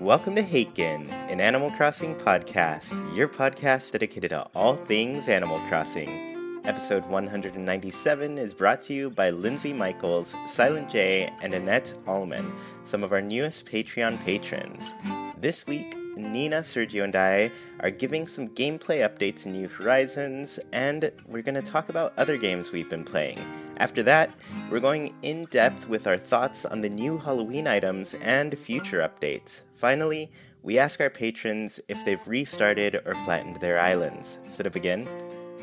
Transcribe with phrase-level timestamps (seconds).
[0.00, 6.62] Welcome to Haken, an Animal Crossing podcast, your podcast dedicated to all things Animal Crossing.
[6.64, 12.50] Episode 197 is brought to you by Lindsay Michaels, Silent J, and Annette Allman,
[12.84, 14.94] some of our newest Patreon patrons.
[15.38, 17.50] This week, Nina, Sergio, and I
[17.80, 22.36] are giving some gameplay updates in New Horizons, and we're going to talk about other
[22.36, 23.38] games we've been playing.
[23.78, 24.30] After that,
[24.70, 29.62] we're going in depth with our thoughts on the new Halloween items and future updates.
[29.74, 30.30] Finally,
[30.62, 34.38] we ask our patrons if they've restarted or flattened their islands.
[34.50, 35.08] So to begin,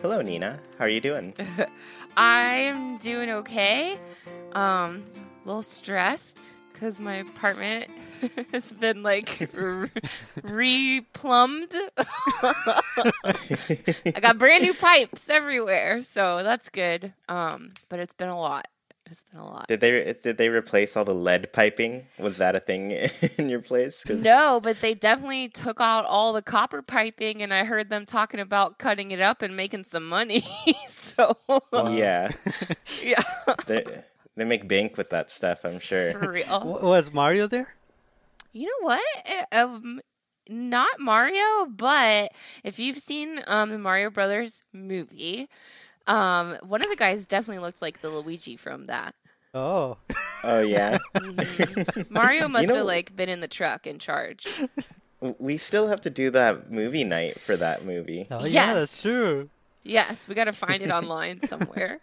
[0.01, 1.35] hello Nina, how are you doing?
[2.17, 3.99] I'm doing okay.
[4.53, 7.89] Um, a little stressed because my apartment
[8.51, 9.49] has been like
[10.43, 11.73] re plumbed.
[11.97, 12.81] I
[14.21, 17.13] got brand new pipes everywhere, so that's good.
[17.27, 18.67] Um, but it's been a lot.
[19.09, 19.67] It's been a lot.
[19.69, 22.07] Did they did they replace all the lead piping?
[22.19, 22.91] Was that a thing
[23.37, 24.03] in your place?
[24.03, 28.05] 'Cause- No, but they definitely took out all the copper piping, and I heard them
[28.05, 30.43] talking about cutting it up and making some money.
[30.87, 31.37] so
[31.73, 32.31] Yeah,
[33.01, 33.23] yeah,
[33.65, 33.85] they
[34.37, 35.65] they make bank with that stuff.
[35.65, 36.13] I'm sure.
[36.13, 36.79] for real.
[36.81, 37.75] Was Mario there?
[38.53, 39.03] You know what?
[39.25, 39.99] Eh, Um,
[40.49, 42.31] not Mario, but
[42.63, 45.49] if you've seen um the Mario Brothers movie,
[46.07, 49.13] um, one of the guys definitely looks like the Luigi from that.
[49.53, 49.97] Oh,
[50.43, 50.97] Oh yeah.
[52.09, 54.47] Mario must know- have like been in the truck in charge.
[55.39, 58.27] We still have to do that movie night for that movie.
[58.29, 58.75] oh yeah, Yes.
[58.75, 59.49] that's true.
[59.83, 61.99] Yes, we got to find it online somewhere.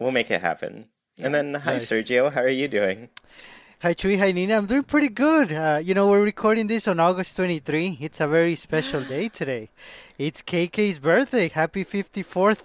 [0.00, 0.86] We'll make it happen.
[1.20, 1.90] And then, hi Nice.
[1.90, 3.08] Sergio, how are you doing?
[3.82, 4.56] Hi Chewy, hi Nina.
[4.56, 5.52] I'm doing pretty good.
[5.52, 7.98] Uh, you know, we're recording this on August 23.
[8.00, 9.70] It's a very special day today.
[10.18, 11.48] It's KK's birthday.
[11.48, 12.62] Happy 54th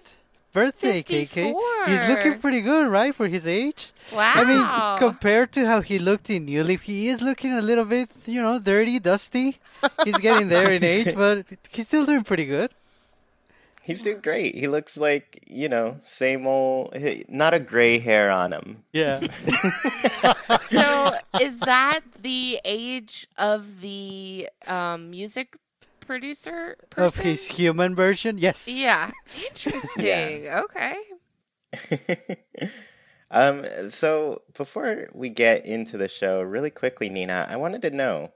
[0.53, 1.55] birthday, KK.
[1.87, 3.91] He's looking pretty good, right, for his age?
[4.13, 4.33] Wow.
[4.35, 7.85] I mean, compared to how he looked in New Leaf, he is looking a little
[7.85, 9.57] bit, you know, dirty, dusty.
[10.05, 12.71] He's getting there in age, but he's still doing pretty good.
[13.87, 14.55] He's doing great.
[14.55, 16.93] He looks like, you know, same old,
[17.29, 18.83] not a gray hair on him.
[18.91, 19.19] Yeah.
[20.63, 25.55] so is that the age of the um, music
[26.01, 27.21] producer person?
[27.21, 28.67] of his human version, yes.
[28.67, 29.11] Yeah.
[29.47, 30.49] Interesting.
[30.49, 30.95] Okay.
[33.31, 38.33] um, so before we get into the show, really quickly, Nina, I wanted to know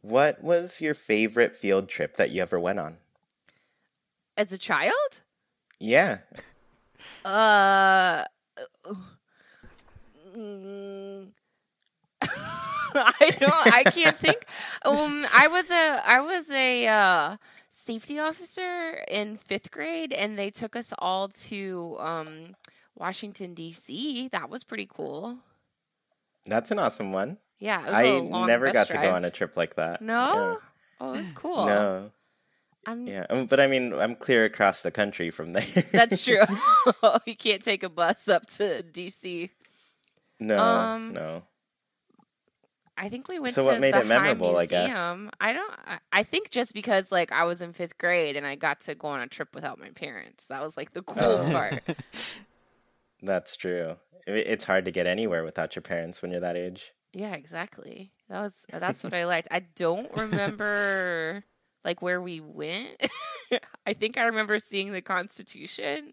[0.00, 2.98] what was your favorite field trip that you ever went on?
[4.36, 5.22] As a child?
[5.78, 6.18] Yeah.
[7.24, 8.24] Uh.
[10.36, 11.28] mm,
[12.22, 13.72] I don't.
[13.72, 14.44] I can't think.
[14.84, 16.02] Um, I was a.
[16.06, 17.36] I was a uh,
[17.70, 22.56] safety officer in fifth grade, and they took us all to um,
[22.96, 24.28] Washington D.C.
[24.28, 25.38] That was pretty cool.
[26.46, 27.38] That's an awesome one.
[27.58, 27.94] Yeah, it was
[28.32, 30.02] a I never got to go on a trip like that.
[30.02, 30.58] No.
[31.00, 31.66] Oh, it was cool.
[31.66, 32.10] No.
[32.86, 33.26] I'm, Yeah.
[33.30, 35.84] Um, But I mean, I'm clear across the country from there.
[35.92, 36.42] That's true.
[37.26, 39.50] you can't take a bus up to D.C.
[40.40, 40.58] no.
[40.58, 41.42] Um, no.
[42.96, 44.94] I think we went So to what made it memorable, I guess?
[45.40, 45.74] I don't.
[45.86, 48.94] I- I think just because like I was in fifth grade and I got to
[48.94, 50.46] go on a trip without my parents.
[50.46, 51.50] That was like the cool Oh.
[51.50, 51.82] part.
[53.22, 53.96] That's true.
[54.26, 56.92] It's hard to get anywhere without your parents when you're that age.
[57.12, 58.12] Yeah, exactly.
[58.28, 59.48] That was that's what I liked.
[59.50, 61.44] I don't remember
[61.84, 63.02] like where we went.
[63.86, 66.12] I think I remember seeing the Constitution.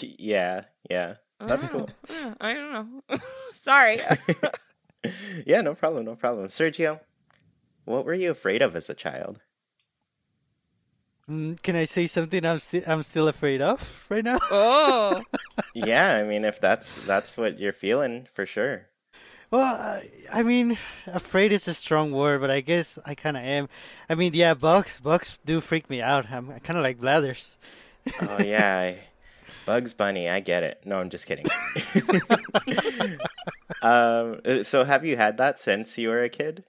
[0.00, 1.14] Yeah, yeah.
[1.38, 1.80] That's I cool.
[1.80, 1.88] know.
[2.08, 3.18] Yeah, I don't know.
[3.52, 3.98] Sorry.
[5.46, 6.48] yeah, no problem, no problem.
[6.48, 7.00] Sergio,
[7.84, 9.40] what were you afraid of as a child?
[11.30, 14.38] Mm, can I say something I'm still I'm still afraid of right now?
[14.50, 15.22] oh,
[15.74, 18.86] yeah, I mean, if that's that's what you're feeling, for sure.
[19.50, 20.76] Well, I, I mean,
[21.06, 23.68] afraid is a strong word, but I guess I kind of am.
[24.08, 26.30] I mean, yeah, bugs bugs do freak me out.
[26.30, 27.56] I'm kind of like blathers.
[28.20, 28.98] Oh yeah, I,
[29.66, 30.80] Bugs Bunny, I get it.
[30.84, 31.44] No, I'm just kidding.
[33.82, 36.62] um, uh, so have you had that since you were a kid?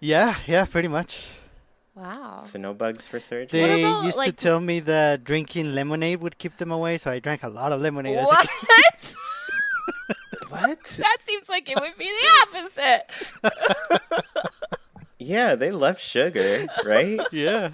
[0.00, 1.28] Yeah, yeah, pretty much.
[1.94, 2.42] Wow.
[2.44, 3.50] So no bugs for Serge.
[3.50, 7.18] They about, used to tell me that drinking lemonade would keep them away, so I
[7.18, 8.16] drank a lot of lemonade.
[8.16, 8.48] as a What?
[10.50, 10.68] kid.
[10.68, 10.84] what?
[10.98, 13.02] that seems like it would be the opposite.
[15.22, 17.20] Yeah, they love sugar, right?
[17.32, 17.72] Yeah.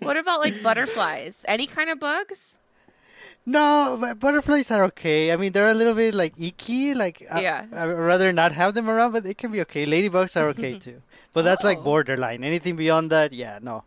[0.00, 1.44] What about like butterflies?
[1.48, 2.58] Any kind of bugs?
[3.44, 5.32] No, but butterflies are okay.
[5.32, 6.94] I mean, they're a little bit like icky.
[6.94, 7.66] Like, Yeah.
[7.74, 9.84] I'd rather not have them around, but they can be okay.
[9.84, 11.02] Ladybugs are okay too.
[11.32, 11.82] But that's like Oh.
[11.82, 12.44] borderline.
[12.44, 13.82] Anything beyond that, yeah, no.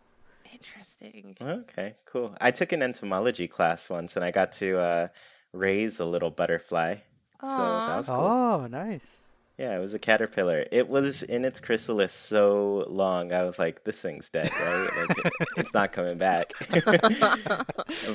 [0.52, 1.36] Interesting.
[1.40, 2.36] Okay, cool.
[2.40, 5.08] I took an entomology class once, and I got to uh,
[5.52, 6.96] raise a little butterfly.
[7.40, 7.46] So
[7.88, 8.16] that was cool.
[8.18, 9.20] Oh, nice.
[9.58, 10.64] Yeah, it was a caterpillar.
[10.72, 13.32] It was in its chrysalis so long.
[13.32, 14.88] I was like, this thing's dead, right?
[15.08, 16.52] Like, it- it's not coming back.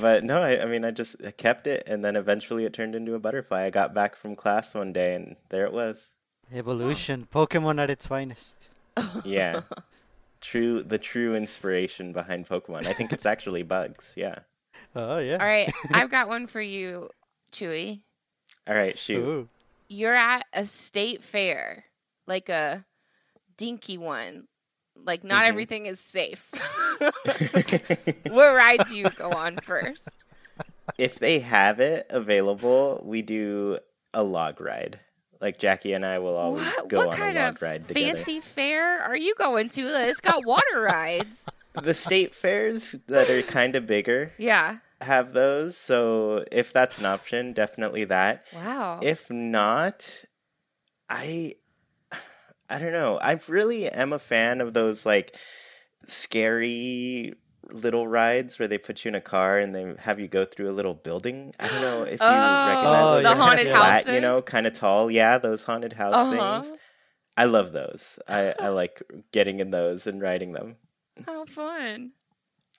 [0.00, 3.14] but no, I, I mean, I just kept it, and then eventually it turned into
[3.14, 3.64] a butterfly.
[3.64, 6.12] I got back from class one day, and there it was.
[6.52, 7.26] Evolution.
[7.32, 8.68] Pokemon at its finest.
[9.24, 9.62] Yeah.
[10.42, 12.86] True, the true inspiration behind Pokemon.
[12.86, 14.14] I think it's actually bugs.
[14.16, 14.40] Yeah.
[14.96, 15.34] Oh, yeah.
[15.40, 17.10] All right, I've got one for you,
[17.52, 18.00] Chewy.
[18.70, 19.18] All right, shoot.
[19.26, 19.48] Ooh.
[19.88, 21.86] You're at a state fair,
[22.28, 22.84] like a
[23.56, 24.46] dinky one.
[24.96, 25.48] Like not Mhm.
[25.48, 26.48] everything is safe.
[28.28, 30.24] what ride do you go on first?
[30.98, 33.78] if they have it available, we do
[34.14, 35.00] a log ride.
[35.40, 37.88] Like Jackie and I will always What, go what on kind a log of ride
[37.88, 38.16] together.
[38.16, 39.82] fancy fair are you going to?
[39.82, 41.46] It's got water rides.
[41.72, 44.78] The state fairs that are kind of bigger Yeah.
[45.02, 48.44] Have those, so if that's an option, definitely that.
[48.54, 49.00] Wow.
[49.02, 50.24] If not,
[51.08, 51.54] I
[52.68, 53.18] I don't know.
[53.18, 55.36] I really am a fan of those like
[56.06, 57.34] scary
[57.72, 60.70] little rides where they put you in a car and they have you go through
[60.70, 61.52] a little building.
[61.60, 63.22] I don't know if you Oh, recognize Oh, those.
[63.22, 65.10] the They're haunted flat, you know, kind of tall.
[65.10, 66.60] Yeah, those haunted house Uh-huh.
[66.60, 66.72] things.
[67.36, 68.18] I love those.
[68.28, 69.02] I, I like
[69.32, 70.76] getting in those and riding them.
[71.26, 72.12] How fun.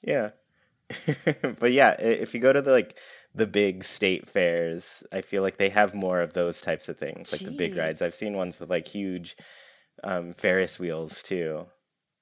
[0.02, 0.32] Yeah.
[1.60, 2.98] but yeah, if you go to the like
[3.34, 7.32] the big state fairs, I feel like they have more of those types of things,
[7.32, 8.02] like the big rides.
[8.02, 9.36] I've seen ones with like huge
[10.04, 11.68] um, Ferris wheels too,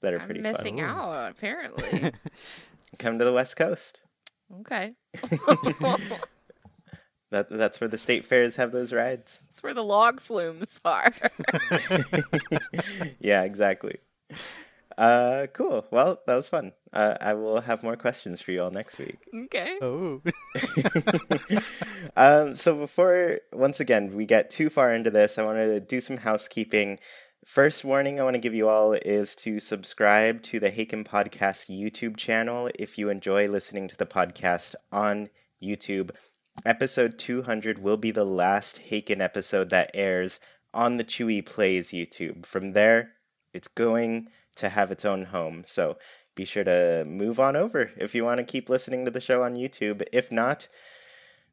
[0.02, 0.86] that are I'm pretty missing fun.
[0.86, 2.12] out, apparently.
[3.00, 4.04] Come to the West Coast.
[4.62, 4.94] okay.
[7.32, 9.44] That that's where the state fairs have those rides.
[9.44, 11.14] That's where the log flumes are.
[13.20, 13.98] yeah, exactly.
[15.00, 15.86] Uh, cool.
[15.92, 16.74] Well, that was fun.
[16.92, 19.20] Uh, I will have more questions for you all next week.
[19.46, 19.78] okay.
[19.82, 20.22] Oh.
[22.16, 26.02] Um, so before, once again, we get too far into this, I wanted to do
[26.02, 27.00] some housekeeping.
[27.46, 31.70] First warning I want to give you all is to subscribe to the Haken Podcast
[31.70, 35.30] YouTube channel if you enjoy listening to the podcast on
[35.64, 36.12] YouTube.
[36.66, 40.42] Episode 200 will be the last Haken episode that airs
[40.74, 42.46] on the Chewy Plays YouTube.
[42.46, 43.12] From there,
[43.54, 44.28] it's going
[44.60, 45.64] to have its own home.
[45.66, 45.98] So
[46.36, 49.44] be sure to move on over if you want to keep listening to the show
[49.44, 50.04] on YouTube.
[50.14, 50.70] If not,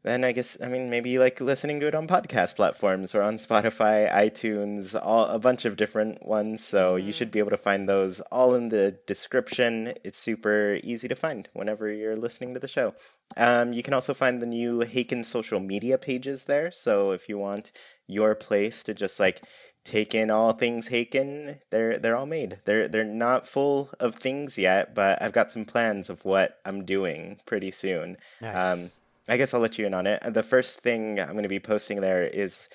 [0.06, 3.23] then I guess I mean maybe you like listening to it on podcast platforms or
[3.23, 6.62] on Spotify, iTunes, all a bunch of different ones.
[6.64, 9.94] So you should be able to find those all in the description.
[10.05, 12.94] It's super easy to find whenever you're listening to the show.
[13.37, 16.70] Um, you can also find the new Haken social media pages there.
[16.70, 17.73] So if you want
[18.06, 19.43] your place to just like
[19.87, 22.59] take in all things Haken, they're they're all made.
[22.65, 26.85] They're they're not full of things yet, but I've got some plans of what I'm
[26.85, 28.17] doing pretty soon.
[28.41, 28.56] Nice.
[28.79, 28.91] Um,
[29.29, 30.23] I guess I'll let you in on it.
[30.25, 32.69] The first thing I'm going to be posting there is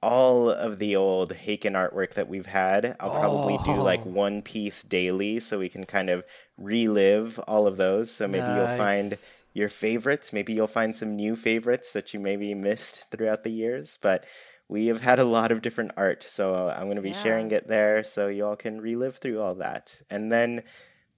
[0.00, 2.94] all of the old Haken artwork that we've had.
[3.00, 4.10] I'll probably do like Oh.
[4.10, 6.22] one piece daily so we can kind of
[6.56, 8.10] relive all of those.
[8.12, 9.14] So maybe you'll find
[9.54, 10.32] your favorites.
[10.32, 13.98] Maybe you'll find some new favorites that you maybe missed throughout the years.
[14.00, 14.24] But
[14.68, 16.22] we have had a lot of different art.
[16.22, 17.12] So I'm going to be Yeah.
[17.12, 20.02] sharing it there so you all can relive through all that.
[20.10, 20.62] And then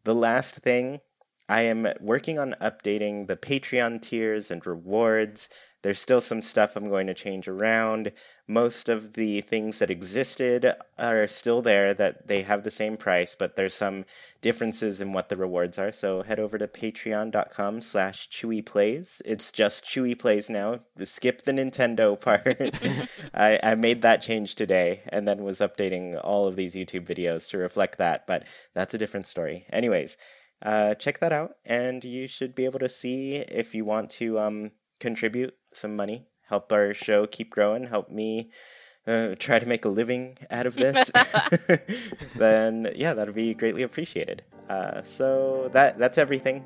[0.04, 1.00] the last thing
[1.48, 5.48] I am working on updating the Patreon tiers and rewards.
[5.82, 8.12] There's still some stuff I'm going to change around.
[8.46, 13.34] Most of the things that existed are still there, that they have the same price,
[13.34, 14.04] but there's some
[14.42, 15.92] differences in what the rewards are.
[15.92, 19.22] So head over to patreon.com slash chewyplays.
[19.24, 20.80] It's just Chewy Plays now.
[21.02, 22.82] Skip the Nintendo part.
[23.34, 27.48] I, I made that change today and then was updating all of these YouTube videos
[27.50, 28.44] to reflect that, but
[28.74, 29.66] that's a different story.
[29.72, 30.16] Anyways,
[30.62, 34.38] uh, check that out, and you should be able to see if you want to
[34.38, 38.50] um, contribute some money, help our show keep growing, help me
[39.06, 41.10] uh, try to make a living out of this.
[42.36, 44.42] then yeah, that'd be greatly appreciated.
[44.68, 46.64] Uh, so that that's everything.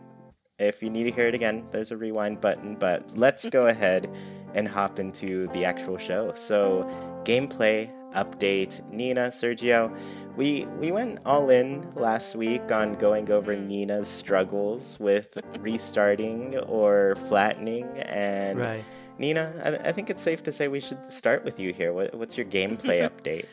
[0.58, 2.76] If you need to hear it again, there's a rewind button.
[2.76, 4.08] But let's go ahead
[4.54, 6.32] and hop into the actual show.
[6.34, 6.84] So,
[7.24, 8.88] gameplay update.
[8.92, 9.96] Nina, Sergio,
[10.36, 17.16] we we went all in last week on going over Nina's struggles with restarting or
[17.28, 18.84] flattening, and Right.
[19.18, 21.92] Nina, I, I think it's safe to say we should start with you here.
[21.92, 23.46] What, what's your gameplay update?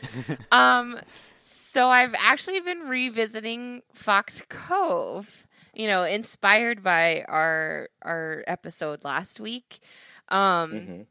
[0.51, 0.99] Um,
[1.31, 5.47] so I've actually been revisiting Fox Cove.
[5.73, 9.79] You know, inspired by our our episode last week.
[10.29, 11.05] Um, Mhm.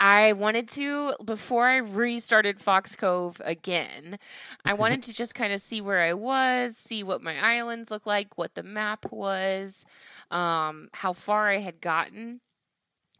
[0.00, 4.18] I wanted to before I restarted Fox Cove again.
[4.64, 8.06] I wanted to just kind of see where I was, see what my islands look
[8.06, 9.84] like, what the map was,
[10.30, 12.40] um, how far I had gotten.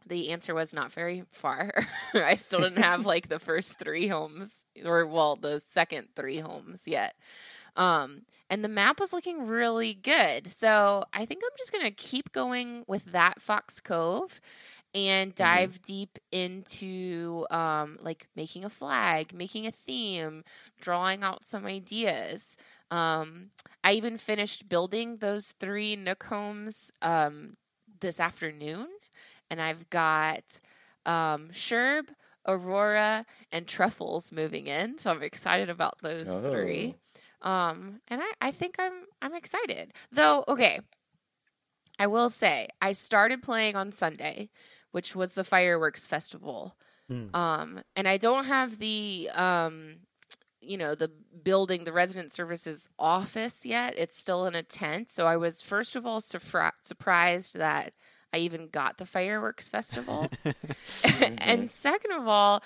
[0.05, 1.71] The answer was not very far.
[2.13, 6.87] I still didn't have like the first three homes, or well, the second three homes
[6.87, 7.15] yet.
[7.75, 10.47] Um, and the map was looking really good.
[10.47, 14.41] So I think I'm just gonna keep going with that Fox Cove
[14.95, 20.43] and dive deep into um, like making a flag, making a theme,
[20.81, 22.57] drawing out some ideas.
[22.89, 23.51] Um,
[23.83, 27.49] I even finished building those three Nook homes um,
[27.99, 28.87] this afternoon,
[29.51, 30.59] and I've got
[31.05, 32.05] um, Sherb,
[32.47, 36.49] Aurora, and Truffles moving in, so I'm excited about those Oh.
[36.49, 36.95] three.
[37.41, 39.93] Um, and I, I think I'm I'm excited.
[40.11, 40.79] Though, okay,
[41.97, 44.49] I will say I started playing on Sunday,
[44.91, 46.75] which was the fireworks festival.
[47.09, 47.35] Mm.
[47.35, 49.97] Um, and I don't have the um,
[50.61, 51.11] you know, the
[51.43, 53.93] building, the resident services office yet.
[53.97, 55.09] It's still in a tent.
[55.09, 57.93] So I was first of all surfri- surprised that
[58.33, 60.29] I even got the fireworks festival.
[61.39, 62.63] and second of all,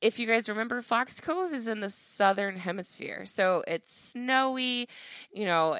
[0.00, 4.88] if you guys remember, Fox Cove is in the southern hemisphere, so it's snowy.
[5.32, 5.78] You know,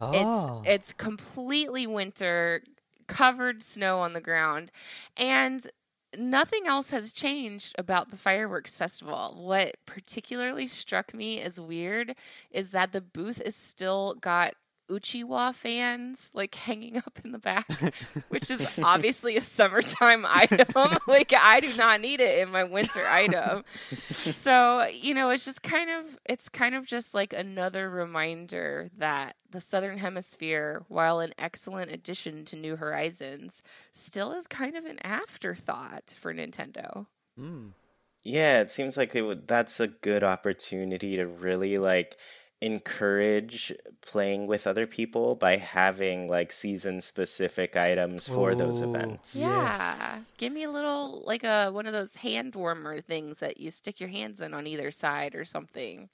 [0.00, 0.62] Oh.
[0.64, 2.62] it's it's completely winter,
[3.06, 4.70] covered snow on the ground,
[5.16, 5.66] and
[6.16, 9.34] nothing else has changed about the fireworks festival.
[9.38, 12.14] What particularly struck me as weird
[12.50, 14.54] is that the booth is still got
[14.88, 17.68] Uchiwa fans like hanging up in the back,
[18.28, 20.66] which is obviously a summertime item.
[21.06, 23.64] like I do not need it in my winter item.
[23.68, 29.36] So, you know, it's just kind of it's kind of just like another reminder that
[29.50, 34.98] the southern hemisphere, while an excellent addition to New Horizons, still is kind of an
[35.02, 37.06] afterthought for Nintendo.
[37.38, 37.70] Mm.
[38.24, 39.48] Yeah, it seems like they would.
[39.48, 42.16] That's a good opportunity to really like
[42.60, 49.34] encourage playing with other people by having like season specific items for those events.
[49.34, 49.74] Yeah.
[49.76, 50.32] Yes.
[50.38, 54.00] Give me a little like a one of those hand warmer things that you stick
[54.00, 56.08] your hands in on either side or something.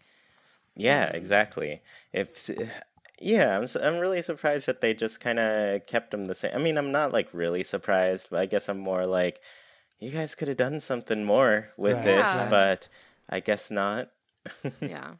[0.76, 1.16] Yeah, mm-hmm.
[1.16, 1.82] exactly.
[2.12, 2.50] If
[3.20, 6.52] yeah, I'm s- I'm really surprised that they just kind of kept them the same.
[6.54, 9.40] I mean, I'm not like really surprised, but I guess I'm more like
[10.00, 12.50] you guys could have done something more with Right, this, right.
[12.50, 12.88] but
[13.28, 14.10] I guess not.
[14.80, 15.14] Yeah.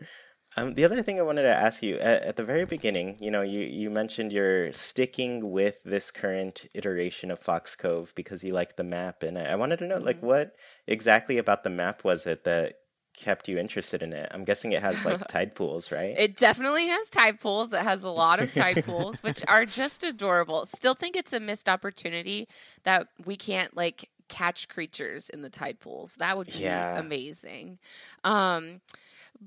[0.57, 3.31] Um, the other thing I wanted to ask you at, at the very beginning, you
[3.31, 8.53] know, you, you mentioned you're sticking with this current iteration of Fox Cove because you
[8.53, 10.55] like the map, and I, I wanted to know, like, what
[10.87, 12.75] exactly about the map was it that
[13.17, 14.31] kept you interested in it?
[14.33, 16.15] I'm guessing it has like tide pools, right?
[16.17, 17.73] It definitely has tide pools.
[17.73, 20.65] It has a lot of tide pools, which are just adorable.
[20.67, 22.47] Still think it's a missed opportunity
[22.85, 26.15] that we can't like catch creatures in the tide pools.
[26.17, 26.99] That would be Yeah.
[26.99, 27.79] amazing.
[28.23, 28.81] Um,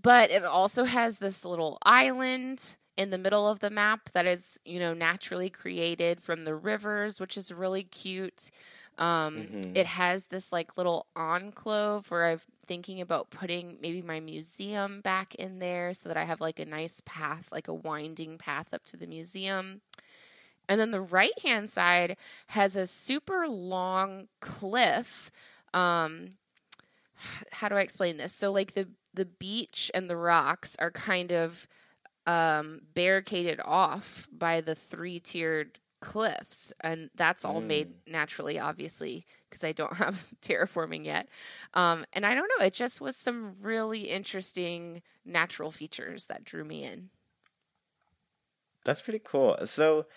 [0.01, 4.59] but it also has this little island in the middle of the map that is,
[4.65, 8.49] you know, naturally created from the rivers, which is really cute.
[8.97, 9.77] Um, Mhm.
[9.77, 15.35] It has this like little enclave where I'm thinking about putting maybe my museum back
[15.35, 18.85] in there so that I have like a nice path, like a winding path up
[18.85, 19.81] to the museum.
[20.67, 25.31] And then the right hand side has a super long cliff.
[25.73, 26.29] Um,
[27.51, 28.33] how do I explain this?
[28.33, 31.67] So like the the beach and the rocks are kind of
[32.25, 39.63] um, barricaded off by the three tiered cliffs, and that's all made naturally, obviously, because
[39.63, 41.29] I don't have terraforming yet.
[41.73, 46.63] Um, and I don't know, it just was some really interesting natural features that drew
[46.63, 47.09] me in.
[48.85, 49.57] That's pretty cool.
[49.65, 50.07] So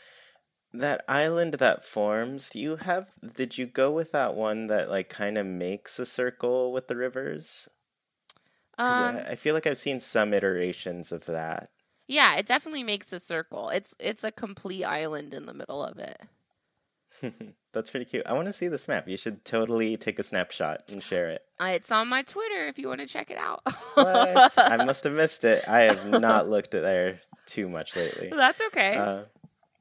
[0.73, 5.09] that island that forms, do you have did you go with that one that like
[5.09, 7.69] kind of makes a circle with the rivers?
[8.81, 11.71] 'Cause Um, I I feel like I've seen some iterations of that.
[12.09, 13.69] yeah, it definitely makes a circle.
[13.69, 16.21] It's it's a complete island in the middle of it.
[17.73, 18.27] That's pretty cute.
[18.27, 19.09] I want to see this map.
[19.09, 21.43] You should totally take a snapshot and share it.
[21.61, 23.61] Uh, it's on my Twitter if you want to check it out.
[23.95, 24.59] What?
[24.59, 25.69] I must have missed it.
[25.69, 28.31] I have not looked at there too much lately.
[28.35, 28.97] That's okay.
[28.97, 29.25] Uh,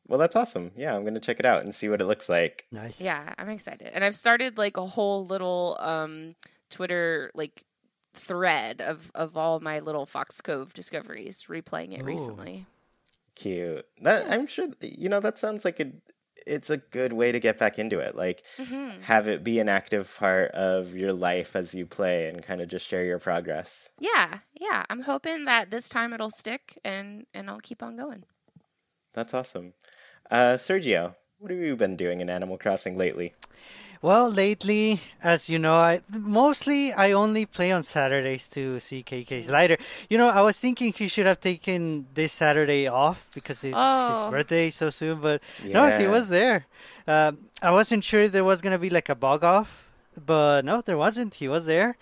[0.08, 0.72] Well, that's awesome.
[0.76, 2.66] Yeah, I'm gonna check it out and see what it looks like.
[2.72, 3.00] Nice.
[3.00, 3.92] Yeah, I'm excited.
[3.94, 6.36] And I've started like a whole little um
[6.70, 7.64] Twitter like
[8.20, 12.06] thread of of all my little Fox Cove discoveries, replaying it Ooh.
[12.06, 12.66] recently.
[13.36, 13.86] Cute.
[14.02, 15.92] That I'm sure you know that sounds like a
[16.48, 18.16] it's a good way to get back into it.
[18.16, 19.02] Like Mm-hmm.
[19.04, 22.68] have it be an active part of your life as you play and kind of
[22.70, 23.90] just share your progress.
[24.00, 24.84] Yeah, yeah.
[24.90, 28.24] I'm hoping that this time it'll stick and and I'll keep on going.
[29.14, 29.74] That's awesome.
[30.30, 33.34] Uh, Sergio, what have you been doing in Animal Crossing lately?
[34.02, 39.44] Well, lately, as you know, I mostly I only play on Saturdays to see KK
[39.44, 39.76] Slider.
[40.10, 44.08] You know, I was thinking he should have taken this Saturday off because it's Oh.
[44.24, 46.66] his birthday so soon, but no, he was there.
[47.08, 50.80] Um, I wasn't sure if there was gonna be like a bug off, but no,
[50.80, 51.34] there wasn't.
[51.36, 51.98] He was there,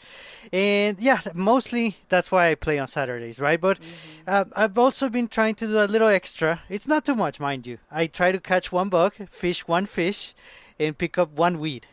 [0.53, 3.59] and yeah, mostly that's why I play on Saturdays, right?
[3.59, 3.79] But
[4.27, 6.61] uh, I've also been trying to do a little extra.
[6.69, 7.79] It's not too much, mind you.
[7.89, 10.35] I try to catch one bug, fish one fish,
[10.79, 11.87] and pick up one weed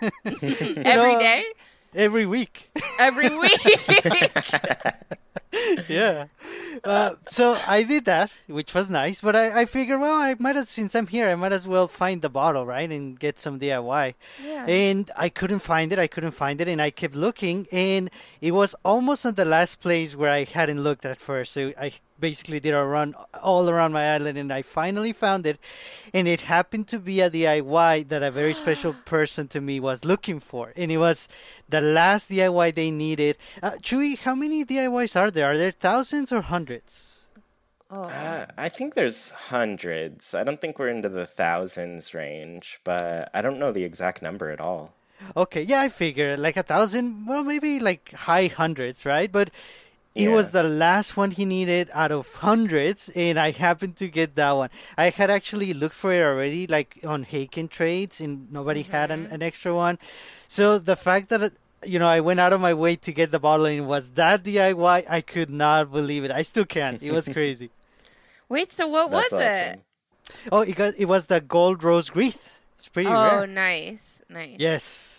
[0.24, 1.44] Every know, day?
[1.94, 2.70] every week.
[2.98, 3.60] Every week.
[5.88, 6.26] yeah.
[6.84, 9.20] Uh, so I did that, which was nice.
[9.20, 11.88] But I, I figured, well, I might as since I'm here, I might as well
[11.88, 14.14] find the bottle, right, and get some DIY.
[14.44, 14.66] Yeah.
[14.66, 15.98] And I couldn't find it.
[15.98, 19.80] I couldn't find it, and I kept looking, and it was almost at the last
[19.80, 21.52] place where I hadn't looked at first.
[21.52, 25.58] So I basically did a run all around my island, and I finally found it.
[26.14, 30.04] And it happened to be a DIY that a very special person to me was
[30.04, 31.28] looking for, and it was
[31.68, 33.38] the last DIY they needed.
[33.62, 35.50] Uh, Chewy, how many DIYs are there?
[35.50, 37.20] Are there thousands or hundreds?
[37.90, 38.04] oh.
[38.04, 40.34] Uh, I think there's hundreds.
[40.34, 44.50] I don't think we're into the thousands range, but I don't know the exact number
[44.50, 44.92] at all.
[45.36, 49.30] Okay, yeah, I figure like a thousand, well, maybe like high hundreds, right?
[49.30, 49.50] But
[50.16, 54.34] it was the last one he needed out of hundreds, and I happened to get
[54.36, 54.70] that one.
[54.96, 59.24] I had actually looked for it already, like on Haken Trades, and nobody had an,
[59.26, 59.34] mm-hmm.
[59.34, 59.98] an extra one.
[60.48, 61.52] So the fact that
[61.84, 64.08] you know I went out of my way to get the bottle and it was
[64.10, 66.30] that DIY, I could not believe it.
[66.30, 67.02] I still can't.
[67.02, 67.70] It was crazy.
[68.48, 69.80] Wait, so what That's was it?
[70.52, 72.58] oh, it got, it was the gold rose wreath.
[72.76, 73.46] It's pretty Oh, rare.
[73.46, 74.22] nice.
[74.28, 74.56] Nice.
[74.58, 75.15] Yes.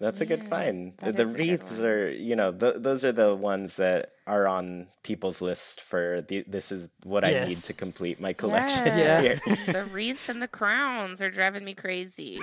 [0.00, 0.96] That's a good find.
[0.98, 4.46] the is a good wreaths are, you know, th- those are the ones that are
[4.46, 6.44] on people's list for the.
[6.46, 8.86] This is what I need to complete my collection.
[8.86, 9.44] Yes.
[9.44, 9.72] here.
[9.72, 12.40] the wreaths and the crowns are driving me crazy.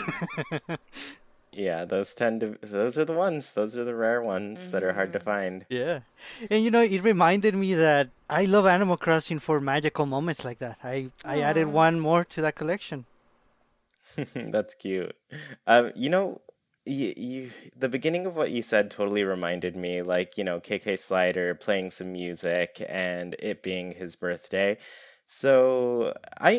[1.54, 2.58] yeah, those tend to.
[2.62, 3.54] Those are the ones.
[3.54, 5.66] Those are the rare ones that are hard to find.
[5.70, 6.02] Yeah.
[6.52, 10.60] And you know, it reminded me that I love Animal Crossing for magical moments like
[10.60, 10.80] that.
[10.84, 13.06] I, I added one more to that collection.
[14.34, 15.16] That's cute.
[15.68, 16.42] Um, you know,
[16.86, 20.98] you, you the beginning of what you said totally reminded me, like you know, KK
[21.00, 24.78] Slider playing some music and it being his birthday.
[25.28, 26.52] So I,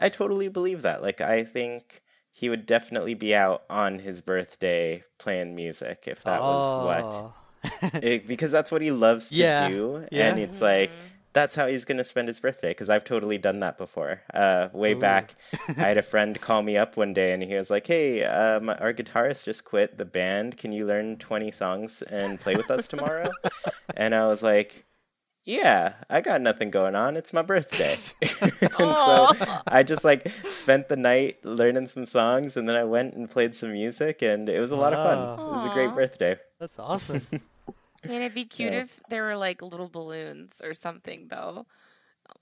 [0.00, 1.02] I I totally believe that.
[1.02, 6.40] Like I think he would definitely be out on his birthday playing music if that
[6.40, 7.34] was what Oh.
[7.94, 10.28] it, because that's what he loves to Yeah, do yeah.
[10.30, 11.06] and it's like mm-hmm.
[11.38, 14.22] That's how he's going to spend his birthday because i've totally done that before.
[14.34, 15.36] Uh, way back
[15.68, 18.68] i had a friend call me up one day and he was like hey um,
[18.68, 20.56] our guitarist just quit the band.
[20.56, 23.30] Can you learn 20 songs and play with us tomorrow?
[23.96, 24.84] And i was like
[25.44, 27.16] yeah i got nothing going on.
[27.16, 27.94] It's my birthday.
[28.80, 33.14] And so i just like spent the night learning some songs and then i went
[33.14, 35.18] and played some music and it was a lot of fun.
[35.48, 36.36] It was a great birthday.
[36.58, 37.22] That's awesome.
[38.08, 38.80] And it'd be cute Yeah.
[38.82, 41.66] if there were like little balloons or something though.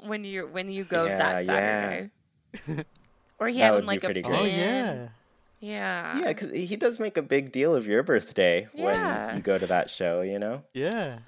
[0.00, 1.46] When you when you go Yeah, that yeah.
[1.46, 2.10] Saturday.
[3.38, 4.38] or he That had would like a pretty oh, pin.
[4.40, 5.08] oh, yeah.
[5.60, 6.18] Yeah.
[6.18, 9.26] Yeah, because he does make a big deal of your birthday Yeah.
[9.28, 10.62] when you go to that show, you know?
[10.72, 11.18] Yeah.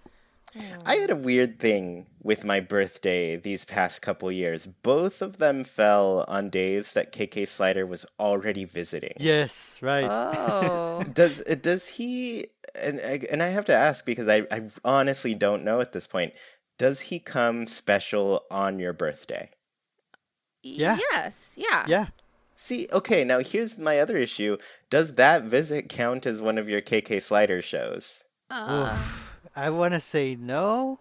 [0.85, 4.67] I had a weird thing with my birthday these past couple years.
[4.67, 9.15] Both of them fell on days that KK Slider was already visiting.
[9.19, 10.09] Yes, right.
[10.11, 11.03] Oh.
[11.13, 12.47] Does does he
[12.81, 16.07] and I- and I have to ask because I, I honestly don't know at this
[16.07, 16.33] point.
[16.79, 19.51] Does he come special on your birthday?
[20.63, 20.99] Yeah.
[21.13, 21.57] Yes.
[21.59, 21.85] Yeah.
[21.87, 22.07] yeah.
[22.57, 24.57] See, okay, now here's my other issue.
[24.91, 28.25] Does that visit count as one of your KK Slider shows?
[28.51, 28.99] Uh,
[29.67, 30.99] I want to say no.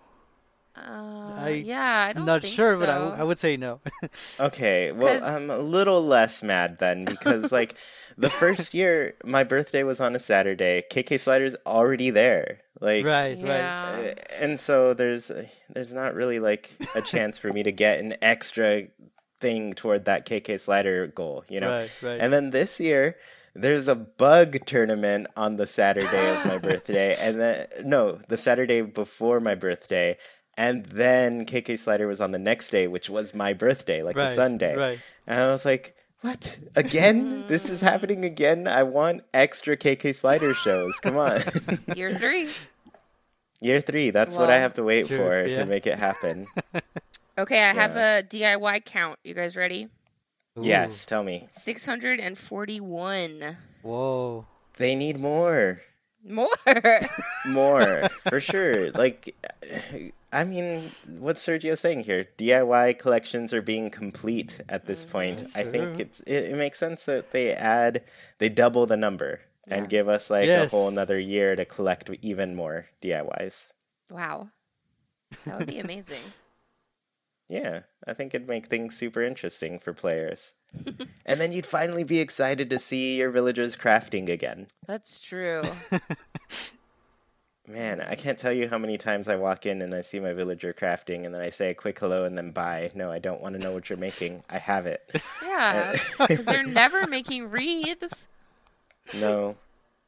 [0.75, 2.07] uh, I- yeah.
[2.09, 2.79] I don't I'm not think sure, so.
[2.79, 3.79] but I would say no.
[4.39, 7.75] Okay, well, 'Cause- I'm a little less mad then because, like,
[8.17, 10.83] the first year my birthday was on a Saturday.
[10.91, 13.45] KK Slider's already there, like, right, right.
[13.45, 14.13] Yeah.
[14.13, 15.31] uh, and so there's
[15.69, 18.87] there's not really like a chance for me to get an extra
[19.39, 21.69] thing toward that KK Slider goal, you know.
[21.79, 22.19] Right, right.
[22.21, 23.15] And then this year.
[23.59, 28.81] There's a bug tournament on the Saturday of my birthday, and then no, the Saturday
[28.81, 30.17] before my birthday,
[30.55, 34.27] And then KK Slider was on the next day, which was my birthday, like the
[34.29, 34.75] Sunday.
[34.75, 34.99] right.
[35.27, 36.57] And I was like, what?
[36.75, 37.45] Again?
[37.47, 38.67] this is happening again?
[38.67, 40.99] I want extra KK Slider shows.
[40.99, 41.41] Come on.
[41.95, 42.49] Year three.
[43.61, 45.57] Year three, that's what I have to wait Sure, for yeah.
[45.59, 46.47] to make it happen.
[47.39, 49.19] Okay, I have a DIY count.
[49.23, 49.89] You guys ready?
[50.61, 51.47] Yes, tell me.
[51.49, 53.57] 641.
[53.81, 54.45] Whoa.
[54.77, 55.81] They need more.
[56.23, 56.47] More.
[57.47, 58.91] More, for sure.
[58.91, 59.33] Like,
[60.33, 62.27] I mean, what's Sergio saying here?
[62.37, 65.11] DIY collections are being complete at this mm-hmm.
[65.11, 65.43] point.
[65.55, 68.03] I think it's it, it makes sense that they add,
[68.39, 72.55] they double the number and give us like a whole another year to collect even
[72.55, 73.71] more DIYs.
[74.11, 74.49] wow.
[75.45, 76.21] That would be amazing.
[77.49, 80.53] Yeah, I think it'd make things super interesting for players.
[81.25, 84.67] and then you'd finally be excited to see your villagers crafting again.
[84.85, 85.63] That's true.
[87.69, 90.31] Man, I can't tell you how many times I walk in and I see my
[90.31, 92.91] villager crafting and then I say a quick hello and then bye.
[92.95, 94.43] No, I don't want to know what you're making.
[94.49, 95.01] I have it.
[95.43, 95.95] Yeah.
[96.27, 98.27] Because they're never making wreaths.
[99.13, 99.57] No.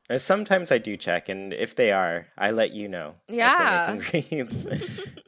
[0.09, 3.15] And sometimes I do check, and if they are, I let you know.
[3.27, 3.99] if Yeah.
[4.11, 4.65] making wreaths.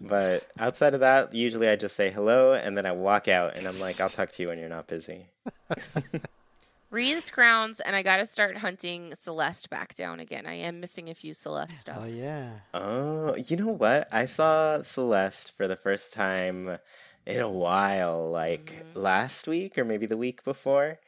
[0.02, 3.67] but outside of that, usually I just say hello and then I walk out and
[3.67, 5.28] I'm like, I'll talk to you when you're not busy.
[6.89, 10.46] Wreaths, crowns, and I got to start hunting Celeste back down again.
[10.46, 11.98] I am missing a few Celeste oh, stuff.
[12.02, 12.50] Oh yeah.
[12.74, 14.12] Oh, you know what?
[14.12, 16.80] I saw Celeste for the first time
[17.26, 19.00] in a while, like mm-hmm.
[19.00, 21.00] last week or maybe the week before.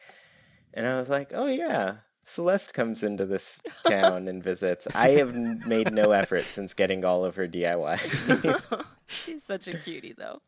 [0.73, 4.87] And I was like, oh, yeah, Celeste comes into this town and visits.
[4.95, 8.85] I have made no effort since getting all of her DIY.
[9.07, 10.41] She's such a cutie, though.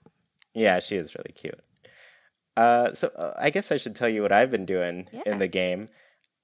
[0.54, 1.60] yeah, she is really cute.
[2.56, 5.24] Uh, so uh, I guess I should tell you what I've been doing Yeah.
[5.26, 5.88] in the game.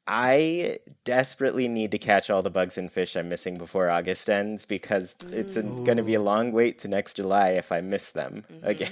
[0.07, 4.65] I desperately need to catch all the bugs and fish I'm missing before August ends
[4.65, 8.43] because it's going to be a long wait to next July if I miss them
[8.63, 8.89] again.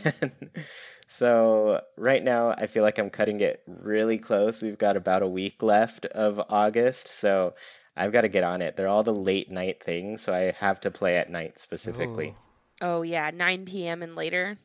[1.11, 4.61] so right now I feel like I'm cutting it really close.
[4.61, 7.55] We've got about a week left of August, so
[7.97, 8.75] I've got to get on it.
[8.75, 12.35] They're all the late night things, so I have to play at night specifically.
[12.79, 13.31] Oh, yeah.
[13.31, 14.03] 9 p.m.
[14.03, 14.59] and later.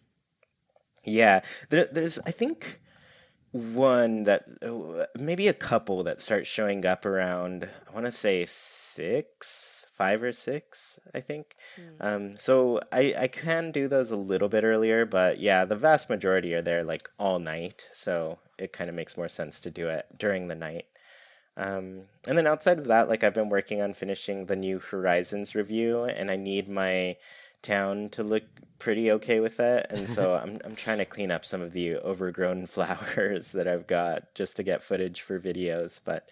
[1.02, 2.80] Yeah, there, there's I think
[3.52, 8.44] one that uh, maybe a couple that start showing up around I want to say
[8.46, 11.54] six, five or six, I think.
[12.00, 16.10] Um, so I I can do those a little bit earlier, but yeah, the vast
[16.10, 19.88] majority are there like all night, so it kind of makes more sense to do
[19.88, 20.86] it during the night.
[21.56, 25.54] Um, and then outside of that, like I've been working on finishing the New Horizons
[25.54, 27.16] review, and I need my
[27.62, 28.44] town to look
[28.78, 29.92] pretty okay with that.
[29.92, 33.86] And so I'm I'm trying to clean up some of the overgrown flowers that I've
[33.86, 36.00] got just to get footage for videos.
[36.04, 36.28] But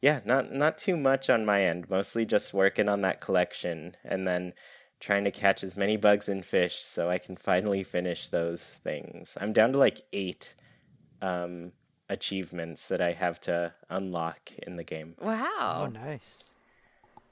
[0.00, 1.90] yeah, not not too much on my end.
[1.90, 4.52] Mostly just working on that collection, and then
[4.98, 9.36] trying to catch as many bugs and fish so I can finally finish those things.
[9.40, 10.54] I'm down to like eight
[11.22, 11.72] um,
[12.08, 15.14] achievements that I have to unlock in the game.
[15.20, 15.86] Oh Wow.
[15.92, 16.44] nice.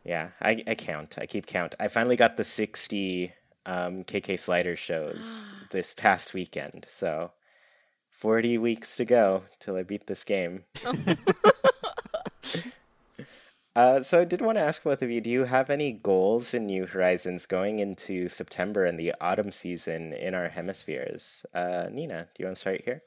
[0.04, 1.16] Yeah, I, I count.
[1.20, 1.74] I keep count.
[1.78, 3.32] I finally got the 60
[3.66, 6.86] um, KK Slider shows this past weekend.
[6.88, 7.32] So
[8.08, 10.64] 40 weeks to go till I beat this game.
[13.78, 16.52] uh, so I did want to ask both of you do you have any goals
[16.52, 21.46] in New Horizons going into September and the autumn season in our hemispheres?
[21.54, 23.04] Uh, Nina, do you want to start here?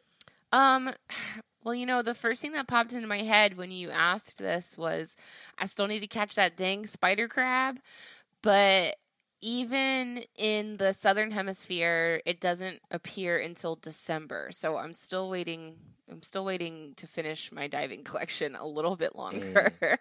[0.54, 0.94] Um,
[1.62, 4.78] well, you know, the first thing that popped into my head when you asked this
[4.78, 5.18] was
[5.58, 7.80] I still need to catch that dang spider crab,
[8.42, 8.96] but
[9.42, 14.48] even in the southern hemisphere, it doesn't appear until December.
[14.52, 15.76] So I'm still waiting.
[16.10, 20.00] I'm still waiting to finish my diving collection a little bit longer.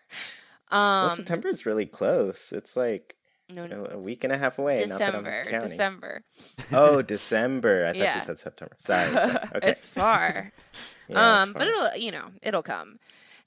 [0.70, 2.52] Um, well, September is really close.
[2.52, 3.16] It's like
[3.52, 4.76] no, no, a week and a half away.
[4.87, 5.61] not that I'm December.
[5.61, 6.24] December.
[6.72, 7.87] Oh, December.
[7.87, 8.14] I thought Yeah.
[8.16, 8.76] you said September.
[8.78, 9.12] Sorry.
[9.12, 9.35] sorry.
[9.56, 9.68] Okay.
[9.70, 10.52] it's far.
[11.09, 13.00] Yeah, it's um, but it'll you know it'll come.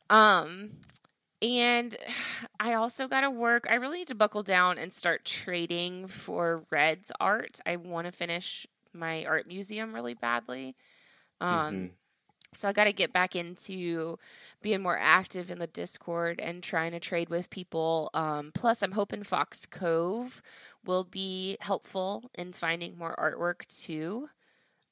[0.09, 0.71] Um,
[1.41, 1.95] and
[2.59, 3.67] I also got to work.
[3.69, 7.59] I really need to buckle down and start trading for Redd's art.
[7.65, 10.75] I want to finish my art museum really badly.
[11.39, 11.89] Um, Mhm.
[12.55, 14.17] So I got to get back into
[14.61, 18.09] being more active in the Discord and trying to trade with people.
[18.13, 20.41] Um, plus, I'm hoping Fox Cove
[20.85, 24.29] will be helpful in finding more artwork too.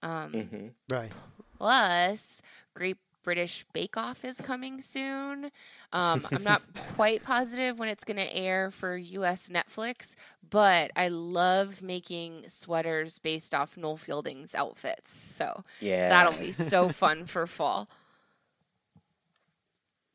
[0.01, 0.73] Um, Mhm.
[0.89, 1.11] Right.
[1.57, 2.41] Plus,
[2.73, 5.51] Great British Bake Off is coming soon.
[5.93, 6.61] Um, I'm not
[6.95, 10.15] quite positive when it's going to air for US Netflix,
[10.49, 15.13] but I love making sweaters based off Noel Fielding's outfits.
[15.13, 16.07] So Yeah.
[16.07, 17.89] that'll be so fun for fall.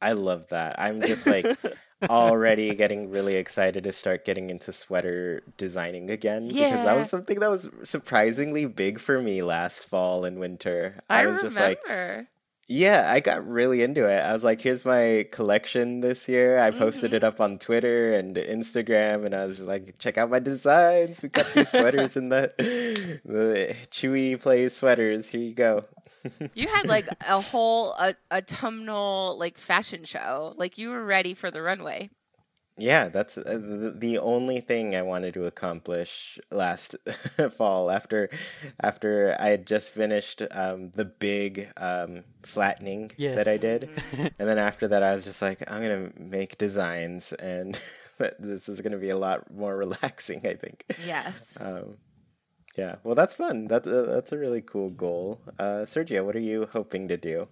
[0.00, 0.76] I love that.
[0.78, 1.46] I'm just like
[2.08, 7.40] already getting really excited to start getting into sweater designing again because that was something
[7.40, 11.02] that was surprisingly big for me last fall and winter.
[11.08, 12.28] I, was just like, remember.
[12.68, 14.18] Yeah, I got really into it.
[14.20, 16.58] I was like, here's my collection this year.
[16.58, 17.16] I posted Mm-hmm.
[17.16, 21.22] it up on Twitter and Instagram, and I was like, check out my designs.
[21.22, 22.52] We got these sweaters in the
[23.24, 25.28] the Chewy Play sweaters.
[25.28, 25.84] Here you go.
[26.54, 30.54] You had like a whole a, autumnal like fashion show.
[30.56, 32.10] Like you were ready for the runway.
[32.78, 33.58] Yeah, that's uh,
[33.94, 36.94] the, only thing I wanted to accomplish last
[37.56, 38.28] fall after
[38.80, 43.88] after I had just finished um, the big um, flattening that I did,
[44.38, 47.80] and then after that I was just like, I'm gonna make designs, and
[48.38, 50.46] this is gonna be a lot more relaxing.
[50.46, 50.84] I think.
[51.06, 51.56] Yes.
[51.58, 51.96] Um,
[52.76, 53.68] yeah, well, that's fun.
[53.68, 55.40] That's uh, that's a really cool goal.
[55.58, 57.48] Uh, Sergio, what are you hoping to do?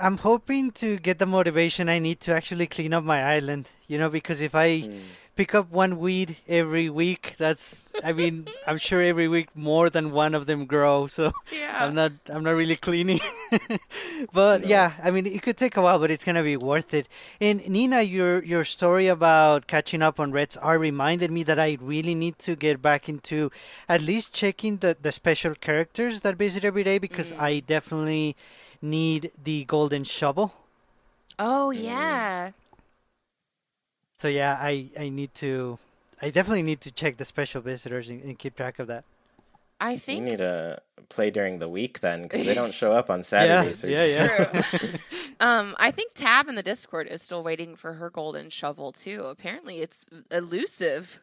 [0.00, 3.68] I'm hoping to get the motivation I need to actually clean up my island.
[3.88, 5.14] You know, because if I Hmm.
[5.36, 10.12] pick up one weed every week, that's I mean, I'm sure every week more than
[10.12, 11.06] one of them grow.
[11.06, 11.76] So Yeah.
[11.84, 13.20] I'm not I'm not really cleaning.
[14.32, 17.08] but yeah, I mean, it could take a while, but it's gonna be worth it.
[17.40, 21.78] And Nina, your your story about catching up on Redd's art reminded me that I
[21.80, 23.50] really need to get back into
[23.88, 27.40] at least checking the the special characters that visit every day because Mm.
[27.40, 28.36] I definitely
[28.82, 30.52] need the golden shovel.
[31.38, 32.50] Oh yeah.
[34.18, 35.78] So yeah, I I need to.
[36.20, 39.04] I definitely need to check the special visitors and, and keep track of that.
[39.80, 43.08] I think You need to play during the week then, because they don't show up
[43.08, 43.90] on Saturdays.
[43.90, 44.60] yeah, yeah.
[44.60, 44.88] True.
[45.40, 49.22] um, I think Tab in the Discord is still waiting for her golden shovel too.
[49.22, 51.20] Apparently, it's elusive.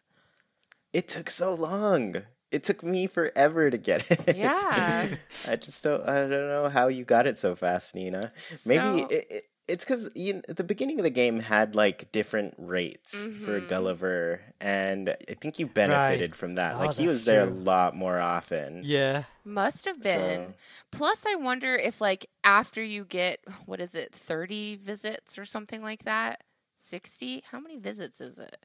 [0.92, 2.24] It took so long.
[2.52, 4.38] It took me forever to get it.
[4.38, 5.16] Yeah.
[5.48, 6.02] I just don't.
[6.08, 8.22] I don't know how you got it so fast, Nina.
[8.66, 12.54] Maybe it, it, it's because you know, the beginning of the game had like different
[12.58, 13.68] rates for Mm-hmm.
[13.68, 16.76] Gulliver, and I think you benefited from that.
[16.76, 18.82] Oh, like he was there a lot more often.
[18.86, 19.24] Yeah.
[19.44, 20.48] Must have been.
[20.48, 20.54] So-
[20.94, 25.82] Plus, I wonder if like after you get what is it, thirty visits or something
[25.84, 26.44] like that,
[26.78, 27.44] sixty?
[27.52, 28.58] How many visits is it?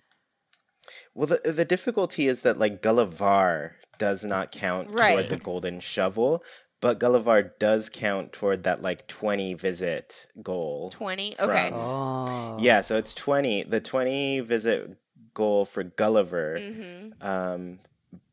[1.15, 6.43] Well, the the difficulty is that like Gullivar does not count toward the golden shovel,
[6.81, 10.91] but Gullivar does count toward that like twenty visit goal.
[10.91, 11.35] Twenty.
[11.35, 11.71] from- Okay.
[11.73, 12.57] Oh.
[12.61, 13.65] Yeah, so it's 20.
[13.65, 14.97] The 20 visit
[15.35, 17.27] goal for Gulliver, Mm-hmm.
[17.27, 17.79] um,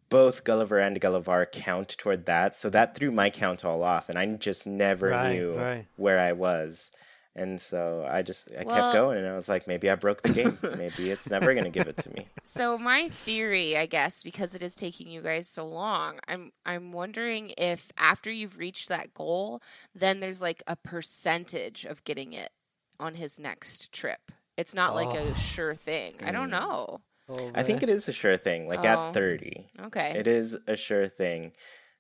[0.10, 2.56] both Gulliver and Gullivar count toward that.
[2.56, 5.86] So that threw my count all off, and I just never Right, knew right.
[5.98, 6.92] where I was.
[7.40, 10.22] And so I just I Well- kept going, and I was like, maybe I broke
[10.24, 10.58] the game.
[10.78, 12.28] maybe it's never gonna give it to me.
[12.44, 16.92] So my theory, I guess, because it is taking you guys so long, I'm I'm
[16.92, 19.62] wondering if after you've reached that goal,
[19.96, 22.52] then there's like a percentage of getting it
[23.00, 24.32] on his next trip.
[24.58, 25.34] It's not like a oh.
[25.36, 26.16] sure thing.
[26.22, 26.60] I don't hmm.
[26.60, 27.02] know.
[27.30, 28.68] Oh, I think it is a sure thing.
[28.68, 29.10] Like Oh.
[29.10, 30.14] at 30, Okay.
[30.16, 31.54] it is a sure thing.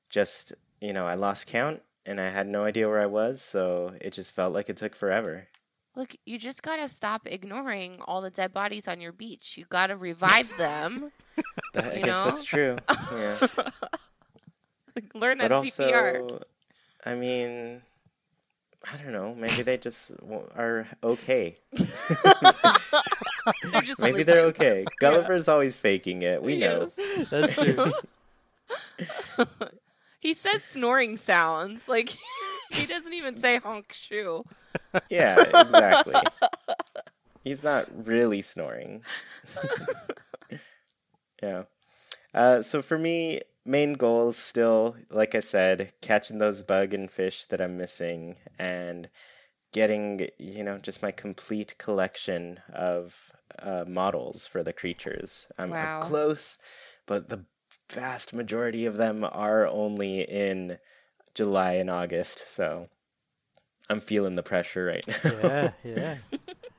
[0.10, 3.94] Just you know, I lost count, and I had no idea where I was, so
[4.02, 5.48] it just felt like it took forever.
[5.96, 9.58] Look, you just gotta stop ignoring all the dead bodies on your beach.
[9.58, 11.12] You gotta revive them.
[11.76, 12.26] I You guess know?
[12.26, 12.78] that's true.
[13.12, 13.48] Yeah.
[15.14, 16.42] Learn that but also, CPR.
[17.06, 17.82] I mean,
[18.92, 19.34] I don't know.
[19.34, 20.12] Maybe they just
[20.56, 21.58] are okay.
[23.72, 24.86] They're just Maybe they're okay.
[25.00, 26.44] Gulliver's always faking it.
[26.44, 26.90] We know.
[27.30, 27.94] That's true.
[30.20, 31.88] He says snoring sounds.
[31.88, 32.16] Like
[32.72, 34.44] he doesn't even say honk shoe.
[35.10, 36.32] Yeah, exactly.
[37.44, 39.04] He's not really snoring.
[41.42, 41.64] yeah.
[42.34, 47.10] Uh, so for me, main goal is still, like I said, catching those bug and
[47.10, 49.10] fish that I'm missing and
[49.74, 55.48] getting, you know, just my complete collection of uh, models for the creatures.
[55.58, 56.00] I'm, I'm Wow.
[56.00, 56.58] close,
[57.06, 57.46] but the
[57.92, 60.78] vast majority of them are only in
[61.36, 62.88] July and August, so
[63.90, 65.32] I'm feeling the pressure right now.
[65.44, 66.16] yeah, yeah.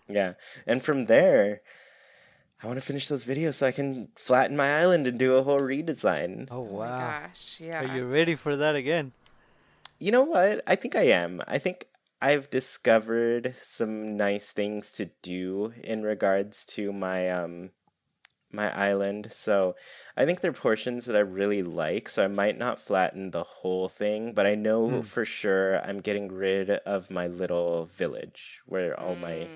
[0.08, 0.32] Yeah.
[0.66, 1.60] And from there,
[2.62, 5.42] I want to finish those videos so I can flatten my island and do a
[5.42, 6.48] whole redesign.
[6.50, 7.22] Oh Oh my wow.
[7.22, 7.80] gosh, yeah.
[7.82, 9.12] Are you ready for that again?
[9.98, 10.62] You know what?
[10.66, 11.40] I think I am.
[11.46, 11.86] I think
[12.22, 17.70] I've discovered some nice things to do in regards to my um
[18.52, 19.28] my island.
[19.32, 19.76] So
[20.16, 23.44] I think there are portions that I really like, so I might not flatten the
[23.44, 25.00] whole thing, but I know hmm.
[25.00, 29.48] for sure I'm getting rid of my little village where all my mm.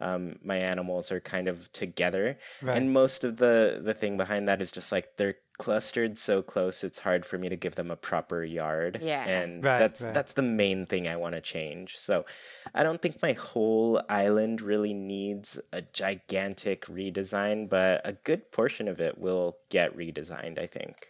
[0.00, 2.38] Um, my animals are kind of together.
[2.62, 2.76] Right.
[2.76, 6.84] And most of the the thing behind that is just like they're clustered so close
[6.84, 9.00] it's hard for me to give them a proper yard.
[9.02, 9.24] Yeah.
[9.24, 10.12] And Right, that's right.
[10.12, 11.96] that's the main thing I want to change.
[11.96, 12.26] So
[12.74, 18.86] I don't think my whole island really needs a gigantic redesign, but a good portion
[18.88, 21.08] of it will get redesigned, I think.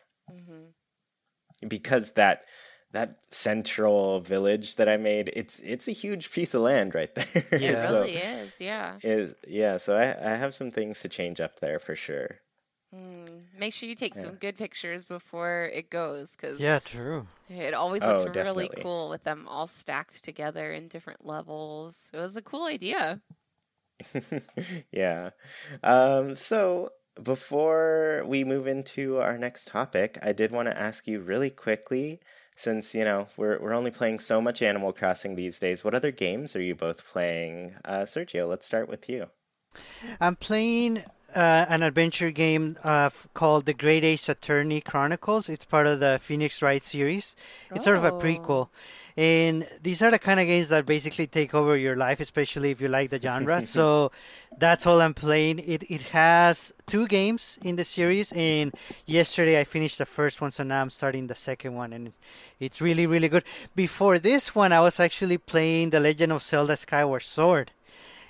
[1.67, 2.45] Because that
[2.97, 7.45] that central village that I made, it's it's a huge piece of land right there.
[7.53, 7.75] It Yeah.
[7.77, 8.97] so really is, yeah.
[9.03, 12.41] is yeah, so I I have some things to change up there for sure.
[13.59, 17.27] Make sure you take some good pictures before it goes, because Yeah, true.
[17.49, 18.83] it always Oh, looks really definitely.
[18.83, 22.11] cool with them all stacked together in different levels.
[22.13, 23.21] It was a cool idea.
[24.93, 25.31] yeah.
[25.83, 26.91] Um, so
[27.23, 32.21] before we move into our next topic, I did want to ask you really quickly,
[32.57, 35.85] since you know we're we're only playing so much Animal Crossing these days.
[35.85, 37.75] What other games are you both playing?
[37.85, 39.27] Uh, Sergio, let's start with you.
[40.21, 45.49] I'm playing uh, an adventure game uh, f- called The Great Ace Attorney Chronicles.
[45.51, 47.37] It's part of the Phoenix Wright series.
[47.75, 48.19] It's sort of a Oh.
[48.19, 48.69] prequel.
[49.17, 52.83] And these are the kind of games that basically take over your life, especially if
[52.83, 53.65] you like the genre.
[53.65, 54.13] so
[54.59, 55.59] that's all I'm playing.
[55.61, 58.75] It it has two games in the series, and
[59.07, 62.13] yesterday I finished the first one, so now I'm starting the second one, and
[62.61, 63.45] it's really really good.
[63.75, 67.73] Before this one, I was actually playing The Legend of Zelda: Skyward Sword.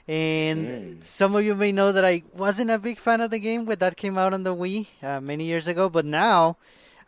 [0.09, 3.66] And some of you may know that I wasn't a big fan of the game
[3.66, 6.59] when that came out on the Wii uh, many years ago, but now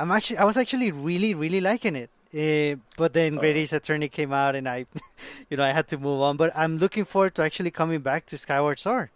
[0.00, 2.10] I'm actually I was actually really really liking it.
[2.34, 3.60] Uh, but then Great Oh.
[3.60, 4.86] Ace Attorney came out, and I,
[5.50, 6.36] you know, I had to move on.
[6.36, 9.10] But I'm looking forward to actually coming back to Skyward Sword.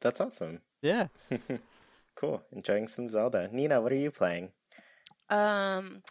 [0.00, 0.60] That's awesome.
[0.82, 1.08] Yeah.
[2.14, 2.42] Cool.
[2.52, 3.48] Enjoying some Zelda.
[3.50, 4.50] Nina, what are you playing?
[5.30, 6.02] Um,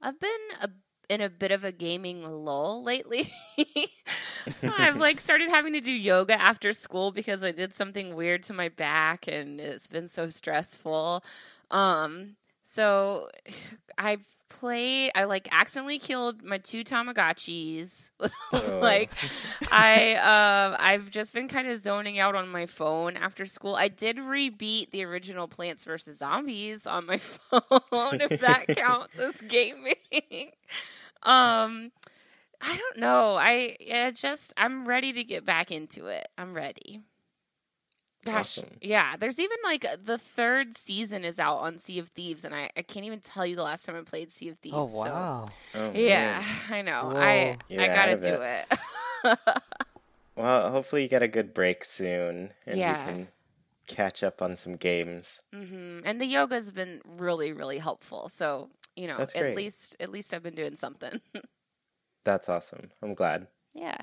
[0.00, 0.30] I've been
[0.60, 0.70] a,
[1.08, 3.30] in a bit of a gaming lull lately.
[4.62, 8.52] I've like started having to do yoga after school because I did something weird to
[8.54, 11.22] my back and it's been so stressful.
[11.70, 12.36] Um,
[12.70, 13.28] so
[13.98, 15.10] I've played.
[15.14, 18.10] I like accidentally killed my two Tamagotchis.
[18.80, 19.10] like
[19.72, 23.74] I, uh, I've just been kind of zoning out on my phone after school.
[23.74, 29.40] I did rebeat the original Plants vs Zombies on my phone, if that counts as
[29.42, 29.94] gaming.
[31.22, 31.92] um,
[32.62, 33.36] I don't know.
[33.36, 36.28] I, I just I'm ready to get back into it.
[36.38, 37.00] I'm ready.
[38.24, 38.68] Gosh, Awesome.
[38.82, 39.16] yeah.
[39.18, 42.82] There's even like the third season is out on Sea of Thieves, and I, I
[42.82, 44.76] can't even tell you the last time I played Sea of Thieves.
[44.76, 45.46] Oh so- wow.
[45.74, 46.44] Oh, yeah, man.
[46.78, 47.10] I know.
[47.14, 47.18] Whoa.
[47.20, 48.66] I You're I gotta do it.
[49.24, 49.38] it.
[50.36, 52.98] Well, hopefully you get a good break soon and Yeah.
[52.98, 53.28] you can
[53.86, 55.42] catch up on some games.
[55.54, 56.00] Mm-hmm.
[56.04, 58.28] And the yoga's been really, really helpful.
[58.30, 61.20] So you know, at least at least I've been doing something.
[62.24, 62.90] That's awesome.
[63.02, 63.48] I'm glad.
[63.74, 63.98] yeah.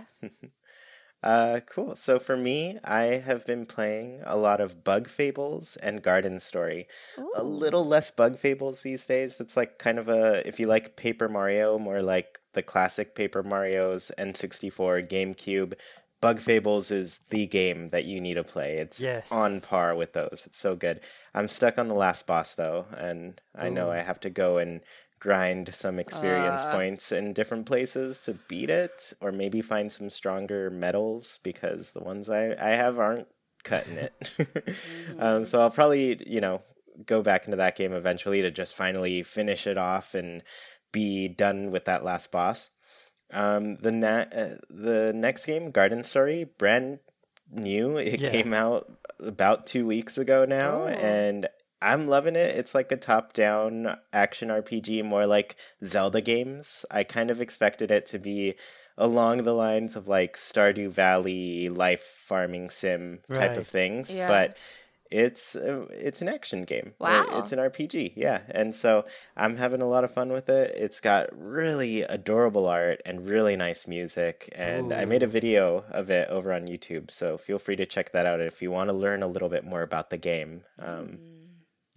[1.24, 1.96] Uh, cool.
[1.96, 6.88] So for me, I have been playing a lot of Bug Fables and Garden Story.
[7.36, 9.42] A little less Bug Fables these days.
[9.42, 13.42] It's like kind of a if you like Paper Mario, more like the classic Paper
[13.44, 15.74] Mario's N64, GameCube.
[16.20, 18.78] Bug Fables is the game that you need to play.
[18.78, 19.32] It's Yes.
[19.32, 20.44] on par with those.
[20.48, 21.00] It's so good.
[21.34, 24.82] I'm stuck on the last boss though, and I know I have to go and
[25.20, 26.72] grind some experience Uh.
[26.74, 32.04] points in different places to beat it, or maybe find some stronger medals because the
[32.04, 33.28] ones I, I have aren't
[33.64, 34.34] cutting it.
[35.20, 36.62] um, so I'll probably, you know,
[37.06, 40.44] go back into that game eventually to just finally finish it off and
[40.92, 42.70] be done with that last boss.
[43.34, 47.00] Um, the na- uh, the next game, Garden Story, brand
[47.52, 47.98] new.
[47.98, 48.30] It Yeah.
[48.32, 50.88] came out about two weeks ago now, Oh.
[50.88, 51.48] and
[51.82, 52.56] I'm loving it.
[52.56, 56.86] It's like a top-down action RPG, more like Zelda games.
[56.90, 58.56] I kind of expected it to be
[58.98, 63.58] along the lines of like Stardew Valley life farming sim type Right.
[63.58, 64.28] of things, Yeah.
[64.28, 64.58] but
[65.10, 66.94] it's uh, it's an action game.
[67.00, 67.40] Wow.
[67.40, 68.42] It's an RPG, yeah.
[68.50, 69.06] And so
[69.38, 70.76] I'm having a lot of fun with it.
[70.76, 74.50] It's got really adorable art and really nice music.
[74.54, 78.12] And I made a video of it over on YouTube, so feel free to check
[78.12, 80.64] that out if you want to learn a little bit more about the game.
[80.80, 81.20] Um,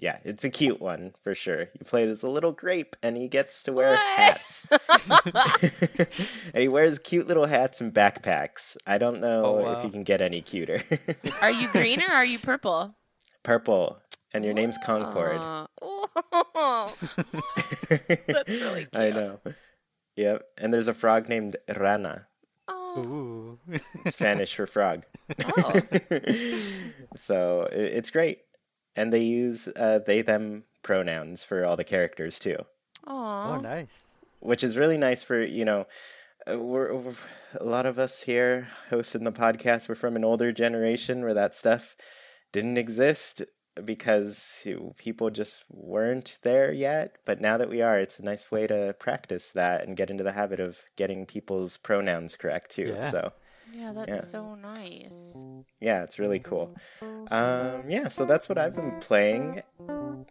[0.00, 1.60] yeah, it's a cute one for sure.
[1.78, 4.00] You play as a little grape, and he gets to wear What?
[4.18, 4.66] hats.
[6.54, 8.76] and he wears cute little hats and backpacks.
[8.86, 9.72] I don't know Oh, wow.
[9.78, 10.82] if you can get any cuter.
[11.42, 12.94] Are you green or are you purple?
[13.42, 13.98] Purple,
[14.32, 15.40] and your name's Concord.
[17.88, 18.96] That's really cute.
[18.96, 19.40] I know.
[20.16, 20.42] Yep.
[20.58, 22.26] And there's a frog named Rana,
[22.68, 23.58] Oh, Ooh.
[24.10, 25.04] Spanish for frog.
[25.56, 25.80] oh.
[27.16, 28.38] So i- it's great.
[28.96, 32.56] And they use uh, they them pronouns for all the characters too,
[33.06, 34.04] oh, nice.
[34.40, 35.86] which is really nice for, you know,
[36.46, 37.14] we're, we're
[37.58, 39.88] a lot of us here hosting the podcast.
[39.88, 41.96] We're from an older generation where that stuff
[42.52, 43.42] didn't exist
[43.84, 44.66] because
[44.96, 47.16] people just weren't there yet.
[47.24, 50.24] But now that we are, it's a nice way to practice that and get into
[50.24, 52.94] the habit of getting people's pronouns correct too.
[52.96, 53.10] Yeah.
[53.10, 53.32] So
[53.72, 54.20] Yeah, that's Yeah.
[54.20, 55.44] so nice.
[55.80, 56.74] yeah, it's really cool.
[57.30, 59.62] Um, yeah, so that's what I've been playing.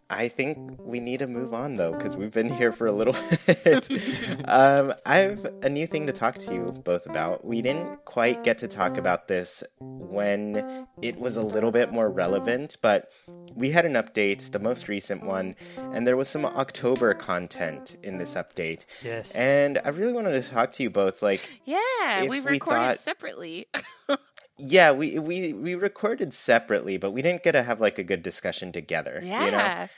[0.09, 3.15] I think we need to move on though, because we've been here for a little
[3.47, 3.89] bit.
[4.45, 7.45] um, I have a new thing to talk to you both about.
[7.45, 12.09] We didn't quite get to talk about this when it was a little bit more
[12.09, 13.11] relevant, but
[13.55, 15.55] we had an update, the most recent one,
[15.93, 18.85] and there was some October content in this update.
[19.03, 19.31] Yes.
[19.35, 21.77] And I really wanted to talk to you both, like, Yeah,
[22.23, 22.99] If we we recorded thought-
[23.29, 23.67] separately.
[24.59, 28.21] yeah, we, we we recorded separately, but we didn't get to have like a good
[28.21, 29.21] discussion together.
[29.23, 29.45] yeah.
[29.45, 29.89] You know?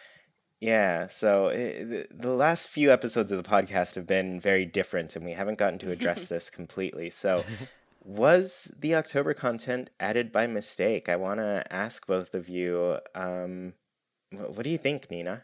[0.60, 1.08] Yeah.
[1.08, 5.26] So eh, the, the last few episodes of the podcast have been very different, and
[5.26, 7.10] we haven't gotten to address this completely.
[7.10, 7.44] So.
[8.04, 11.08] Was the October content added by mistake?
[11.08, 12.98] I want to ask both of you.
[13.14, 13.74] Um,
[14.32, 15.44] what do you think, Nina?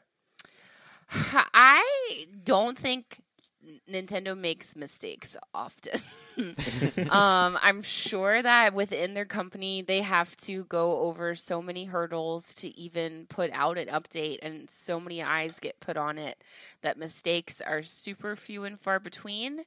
[1.11, 3.19] I don't think
[3.89, 5.99] Nintendo makes mistakes often.
[7.09, 12.53] um, I'm sure that within their company, they have to go over so many hurdles
[12.55, 16.43] to even put out an update, and so many eyes get put on it
[16.81, 19.61] that mistakes are super few and far between.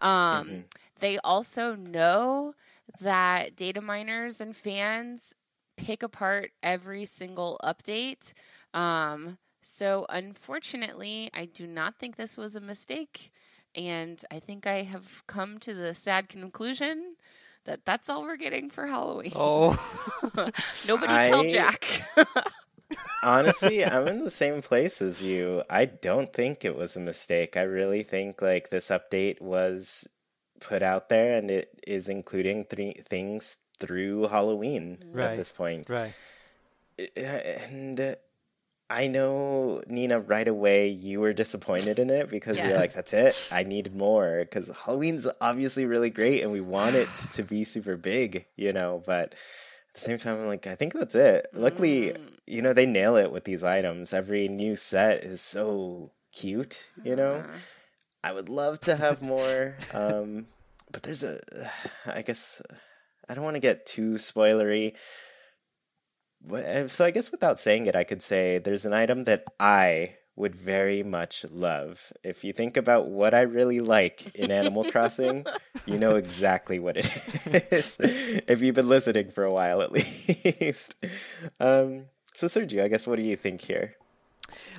[0.00, 0.64] Um,
[1.00, 2.54] They also know
[3.00, 5.34] that data miners and fans
[5.76, 8.32] pick apart every single update.
[8.72, 13.30] Um, so, unfortunately, I do not think this was a mistake.
[13.74, 17.16] And I think I have come to the sad conclusion
[17.64, 19.32] that that's all we're getting for Halloween.
[19.34, 19.76] Oh,
[20.88, 21.84] Nobody tell Jack.
[23.22, 25.62] Honestly, I'm in the same place as you.
[25.70, 27.56] I don't think it was a mistake.
[27.56, 30.06] I really think like this update was
[30.60, 35.88] put out there and it is including three things through Halloween at this point.
[35.90, 36.14] right.
[37.16, 38.14] And uh,
[38.90, 43.34] I know Nina right away you were disappointed in it because you're like that's it.
[43.50, 47.96] I needed more because Halloween's obviously really great and we want it to be super
[47.96, 51.46] big, you know, but at the same time I'm like I think that's it.
[51.54, 52.18] Luckily, Mm.
[52.46, 54.12] you know, they nail it with these items.
[54.12, 57.36] Every new set is so cute, you know.
[57.36, 57.58] Uh-huh.
[58.22, 60.46] I would love to have more um
[60.92, 61.40] but there's a
[62.06, 62.60] I guess
[63.28, 64.92] I don't want to get too spoilery.
[66.88, 70.54] So I guess without saying it, I could say there's an item that I would
[70.54, 72.12] very much love.
[72.22, 75.46] If you think about what I really like in Animal Crossing,
[75.86, 77.06] you know exactly what it
[77.72, 77.98] is.
[78.00, 79.92] if you've been listening for a while, at
[80.60, 80.96] least.
[81.60, 83.94] Um, so Sergio, I guess what do you think here?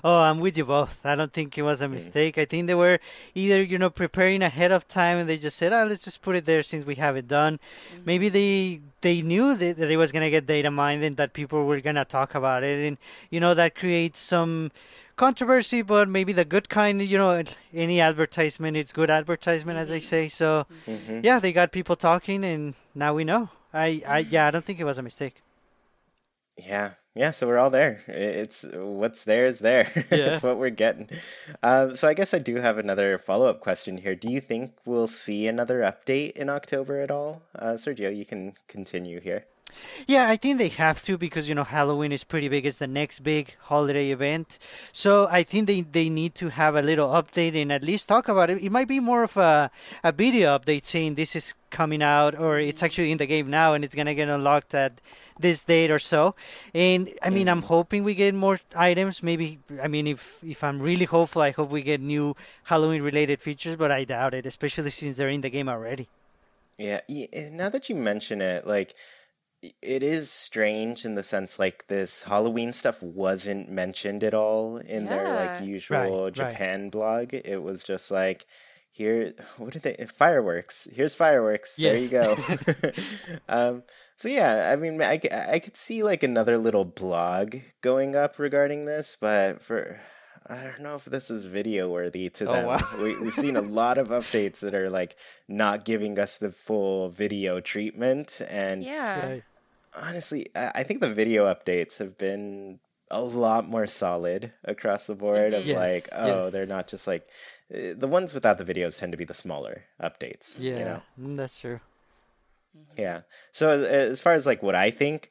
[0.04, 1.06] Oh, I'm with you both.
[1.06, 1.92] I don't think it was a mm.
[1.92, 2.38] mistake.
[2.38, 3.00] I think they were
[3.34, 6.36] either, you know, preparing ahead of time and they just said, oh, let's just put
[6.36, 7.60] it there since we have it done.
[7.94, 8.02] Mm-hmm.
[8.06, 11.34] Maybe they they knew that, that it was going to get data mined and that
[11.34, 12.88] people were going to talk about it.
[12.88, 12.98] And,
[13.30, 14.72] you know, that creates some
[15.16, 20.00] controversy, but maybe the good kind, you know, any advertisement, it's good advertisement, as they
[20.00, 20.08] mm-hmm.
[20.08, 20.28] say.
[20.28, 21.24] So, Mhm.
[21.24, 23.50] yeah, they got people talking and now we know.
[23.74, 25.42] I, I yeah, I don't think it was a mistake.
[26.58, 27.32] Yeah, yeah.
[27.32, 28.02] So we're all there.
[28.08, 29.92] It's what's there is there.
[30.12, 30.30] Yeah.
[30.30, 31.10] That's what we're getting.
[31.64, 34.16] Um, so I guess I do have another follow up question here.
[34.16, 37.42] Do you think we'll see another update in October at all?
[37.58, 39.46] Uh, Sergio, you can continue here.
[40.08, 42.66] Yeah, I think they have to because you know Halloween is pretty big.
[42.66, 44.58] It's the next big holiday event,
[44.92, 48.28] so I think they they need to have a little update and at least talk
[48.28, 48.64] about it.
[48.64, 49.72] It might be more of a
[50.04, 53.74] a video update saying this is coming out or it's actually in the game now
[53.74, 55.02] and it's gonna get unlocked at
[55.40, 56.36] this date or so.
[56.74, 59.22] And I mean, I'm hoping we get more items.
[59.24, 63.42] Maybe I mean, if if I'm really hopeful, I hope we get new Halloween related
[63.42, 66.08] features, but I doubt it, especially since they're in the game already.
[66.78, 67.02] Yeah.
[67.10, 68.96] eh, Now that you mention it, like
[69.82, 75.06] it is strange in the sense like this Halloween stuff wasn't mentioned at all in
[75.06, 76.34] their like usual right.
[76.34, 77.34] Japan blog.
[77.34, 78.46] It was just like
[78.92, 80.88] here what did they fireworks.
[80.94, 81.76] Here's fireworks.
[81.78, 82.38] There you go.
[83.50, 83.84] um
[84.18, 88.86] so yeah, I mean I, I could see like another little blog going up regarding
[88.86, 90.00] this, but for
[90.48, 92.66] I don't know if this is video worthy to Oh, them.
[92.68, 92.88] wow.
[93.02, 95.16] We, we've seen a lot of updates that are like
[95.48, 99.28] not giving us the full video treatment, and yeah.
[99.28, 99.44] Right.
[99.96, 102.80] Honestly, I I think the video updates have been
[103.12, 105.54] a lot more solid across the board.
[105.54, 107.28] Of Yes, like, oh, they're not just like
[107.74, 110.60] uh, the ones without the videos tend to be the smaller updates.
[110.60, 111.02] Yeah, you know?
[111.20, 111.80] mm, that's true.
[112.98, 113.22] Yeah.
[113.52, 115.30] So as, as far as like what I think,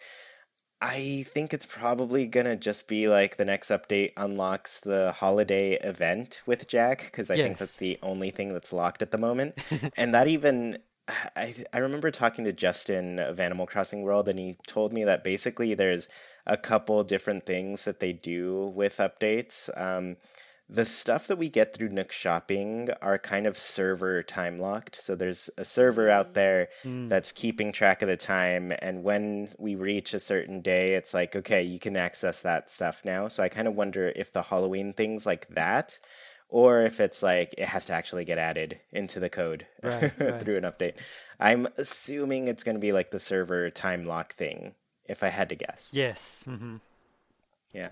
[0.80, 6.42] I think it's probably gonna just be like the next update unlocks the holiday event
[6.46, 9.58] with Jack because I think that's the only thing that's locked at the moment,
[9.96, 10.78] and that even.
[11.08, 15.24] I I remember talking to Justin of Animal Crossing World, and he told me that
[15.24, 16.08] basically there's
[16.46, 19.68] a couple different things that they do with updates.
[19.80, 20.16] Um,
[20.68, 24.96] the stuff that we get through Nook Shopping are kind of server time locked.
[24.96, 26.68] So there's a server out there
[27.08, 28.72] that's keeping track of the time.
[28.78, 33.04] And when we reach a certain day, it's like, okay, you can access that stuff
[33.04, 33.28] now.
[33.28, 35.98] So I kind of wonder if the Halloween things like that,
[36.54, 40.40] or if it's like it has to actually get added into the code Right, right.
[40.40, 40.94] through an update.
[41.40, 44.74] I'm assuming it's going to be like the server time lock thing,
[45.08, 45.90] if I had to guess.
[45.92, 46.44] Yes.
[46.46, 46.76] hmm
[47.72, 47.90] Yeah.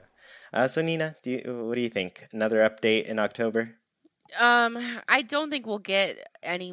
[0.53, 2.29] Uh, so Nina, do you, what do you think?
[2.31, 3.75] Another update in October?
[4.39, 6.73] Um, I don't think we'll get any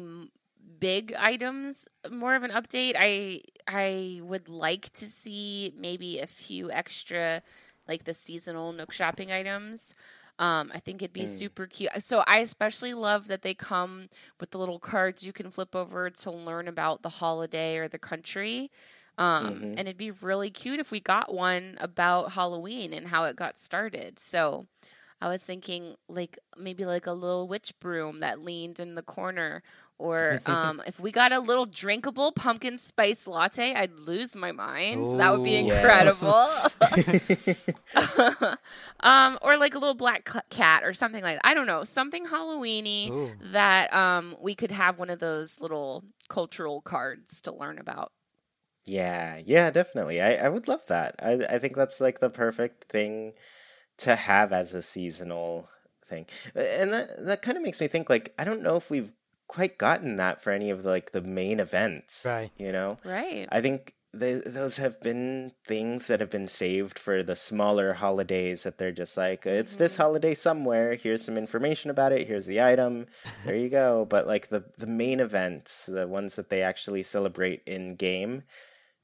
[0.78, 1.88] big items.
[2.10, 2.94] More of an update.
[2.96, 7.42] I I would like to see maybe a few extra,
[7.88, 9.94] like the seasonal Nook shopping items.
[10.40, 11.92] Um, I think it'd be super cute.
[12.02, 14.08] So I especially love that they come
[14.40, 17.98] with the little cards you can flip over to learn about the holiday or the
[18.00, 18.72] country.
[19.18, 23.36] Um, And it'd be really cute if we got one about Halloween and how it
[23.36, 24.18] got started.
[24.18, 24.66] So
[25.20, 29.62] I was thinking like maybe like a little witch broom that leaned in the corner.
[30.00, 35.20] Or um, if we got a little drinkable pumpkin spice latte, I'd lose my mind.
[35.20, 35.66] that would be Ooh.
[35.66, 35.76] Yes.
[35.76, 36.48] incredible.
[39.00, 41.46] um, or like a little black cat or something like that.
[41.46, 43.32] I don't know, something Halloweeny Ooh.
[43.52, 48.12] that um, we could have one of those little cultural cards to learn about.
[48.86, 50.22] Yeah, yeah, definitely.
[50.22, 51.16] I, I would love that.
[51.22, 53.34] I, I think that's like the perfect thing
[53.98, 55.68] to have as a seasonal
[56.06, 56.26] thing.
[56.54, 59.12] And that, that kind of makes me think like, I don't know if we've
[59.50, 62.22] quite gotten that for any of the, like the main events.
[62.24, 62.52] Right.
[62.56, 62.98] You know?
[63.04, 63.48] Right.
[63.50, 68.62] I think th- those have been things that have been saved for the smaller holidays
[68.62, 70.94] that they're just like, it's this holiday somewhere.
[70.94, 72.28] Here's some information about it.
[72.28, 73.06] Here's the item.
[73.44, 74.06] There you go.
[74.08, 78.44] But like the, the main events, the ones that they actually celebrate in game,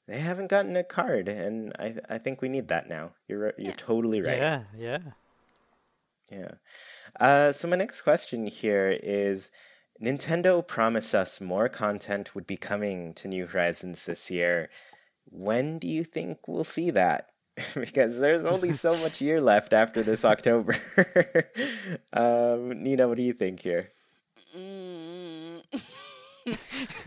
[0.06, 1.28] they haven't gotten a card.
[1.28, 3.14] And I, I think we need that now.
[3.26, 4.38] You're, you're totally right.
[4.38, 4.62] Yeah.
[4.78, 4.98] Yeah.
[6.30, 6.50] Yeah.
[7.18, 9.50] Uh, so my next question here is
[10.00, 14.68] Nintendo promised us more content would be coming to New Horizons this year.
[15.24, 17.30] When do you think we'll see that?
[17.74, 20.76] because there's only so much year left after this October.
[22.12, 23.90] um, Nina, what do you think here?
[24.56, 25.62] Mm.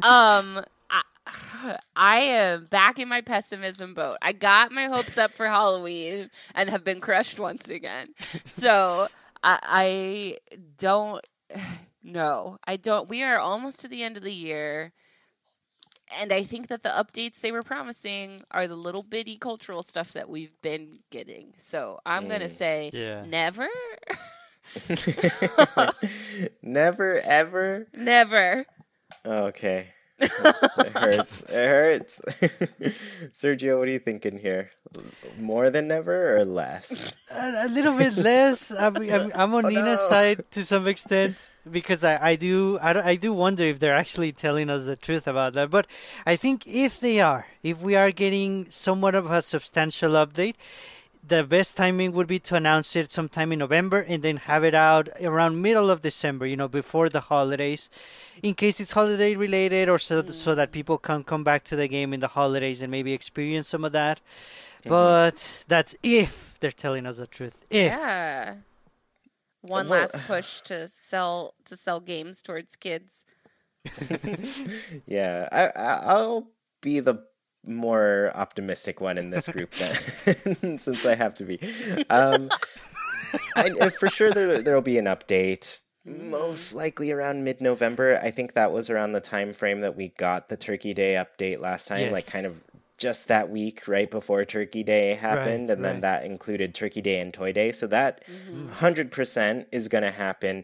[0.02, 1.02] um, I,
[1.96, 4.18] I am back in my pessimism boat.
[4.22, 8.10] I got my hopes up for Halloween and have been crushed once again.
[8.46, 9.08] So
[9.44, 10.38] I, I
[10.78, 11.24] don't
[12.04, 12.58] know.
[12.66, 13.10] I don't.
[13.10, 14.94] We are almost to the end of the year.
[16.20, 20.14] And I think that the updates they were promising are the little bitty cultural stuff
[20.14, 21.54] that we've been getting.
[21.58, 22.50] So I'm going to mm.
[22.50, 23.26] say Yeah.
[23.26, 23.68] never,
[26.62, 27.88] Never, ever.
[27.94, 28.66] never.
[29.26, 29.90] Oh, okay.
[30.20, 30.32] it
[30.94, 31.44] hurts.
[31.44, 32.20] It hurts.
[33.34, 34.72] Sergio, what are you thinking here?
[35.40, 37.16] More than never or less?
[37.32, 38.72] A, a little bit less.
[38.72, 40.10] I'm, I'm, I'm on oh, Nina's no.
[40.10, 41.38] side to some extent
[41.72, 45.28] because I, I do I, I do wonder if they're actually telling us the truth
[45.28, 45.70] about that.
[45.70, 45.88] But
[46.26, 50.56] I think if they are, if we are getting somewhat of a substantial update,
[51.26, 54.74] the best timing would be to announce it sometime in November and then have it
[54.74, 57.90] out around middle of December, you know, before the holidays,
[58.42, 60.34] in case it's holiday related or so mm.
[60.34, 63.68] so that people can come back to the game in the holidays and maybe experience
[63.68, 64.22] some of that.
[64.86, 67.66] But that's if they're telling us the truth.
[67.70, 68.56] If Yeah.
[69.62, 73.26] One Well- last push to sell to sell games towards kids.
[75.06, 76.50] Yeah, I, I I'll
[76.82, 77.24] be the
[77.66, 81.60] more optimistic one in this group then, since I have to be.
[82.10, 82.50] Um,
[83.56, 85.80] I, uh, for sure, there there will be an update.
[86.06, 88.20] Most likely around mid-November.
[88.24, 91.60] I think that was around the time frame that we got the Turkey Day update
[91.60, 92.12] last time.
[92.12, 92.64] Like kind of
[93.00, 96.02] just that week right before Turkey Day happened, and then right.
[96.02, 97.72] that included Turkey Day and Toy Day.
[97.72, 98.68] So that mm-hmm.
[98.68, 98.70] mm.
[98.72, 100.64] hundred percent is going to happen.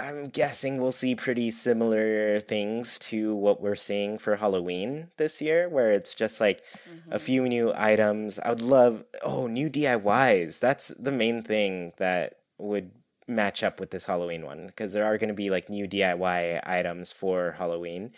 [0.00, 5.68] I'm guessing we'll see pretty similar things to what we're seeing for Halloween this year,
[5.68, 7.16] where it's just like a mm-hmm.
[7.18, 8.38] few new items.
[8.38, 10.58] I would love, oh, new DIYs.
[10.60, 12.92] That's the main thing that would
[13.28, 16.66] match up with this Halloween one, because there are going to be like new DIY
[16.66, 18.12] items for Halloween,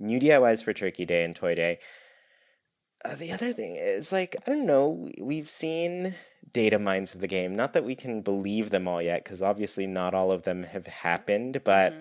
[0.00, 1.78] new DIYs for Turkey Day and Toy Day.
[3.04, 4.88] Uh, the other thing is like I don't know.
[4.88, 6.14] we- We've seen
[6.52, 7.54] data mines of the game.
[7.54, 10.86] Not that we can believe them all yet, because obviously not all of them have
[10.86, 11.62] happened.
[11.64, 11.92] But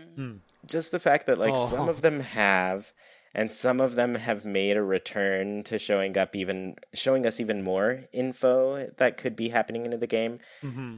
[0.66, 1.90] just the fact that like some Oh.
[1.90, 2.92] of them have,
[3.34, 7.64] and some of them have made a return to showing up even showing us even
[7.64, 10.40] more info that could be happening into the game.
[10.62, 10.98] Mm-hmm.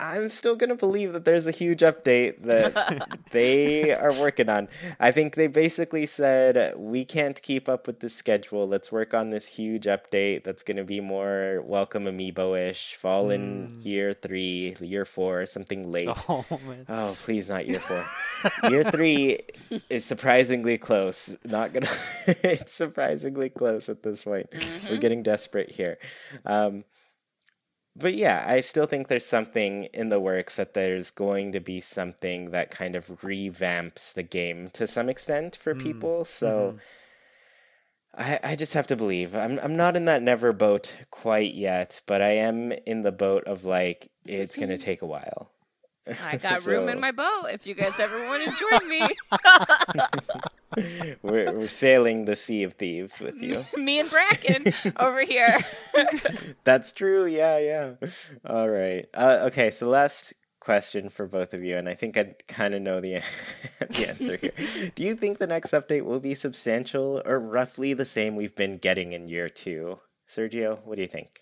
[0.00, 4.68] I'm still gonna believe that there's a huge update that they are working on.
[5.00, 8.68] I think they basically said we can't keep up with the schedule.
[8.68, 13.84] Let's work on this huge update that's gonna be more welcome amiibo-ish, fall in Mm.
[13.84, 16.08] year three, year four, something late.
[16.28, 16.44] Oh.
[16.88, 18.04] Oh, please, not year four.
[18.70, 19.40] year three
[19.90, 21.36] is surprisingly close.
[21.44, 21.88] Not gonna.
[22.26, 24.46] it's surprisingly close at this point.
[24.90, 25.98] We're getting desperate here.
[26.46, 26.84] Um,
[27.98, 31.80] but yeah, I still think there's something in the works that there's going to be
[31.80, 36.24] something that kind of revamps the game to some extent for mm, people.
[36.24, 36.48] So.
[36.48, 36.78] Mm-hmm.
[38.16, 39.36] I, I just have to believe.
[39.36, 43.44] I'm I'm not in that never boat quite yet, but I am in the boat
[43.44, 45.52] of like it's gonna take a while.
[46.24, 49.08] I got room in my boat if you guys ever want to join me.
[51.22, 53.62] we're, we're sailing the sea of thieves with you.
[53.76, 55.58] me and Bracken over here.
[56.64, 57.26] That's true.
[57.26, 58.08] Yeah, yeah.
[58.46, 59.06] All right.
[59.14, 59.70] Uh, okay.
[59.70, 63.22] So last question for both of you, and I think I kind of know the
[63.88, 64.90] the answer here.
[64.94, 68.76] Do you think the next update will be substantial or roughly the same we've been
[68.78, 70.00] getting in year two?
[70.28, 71.40] Sergio, what do you think?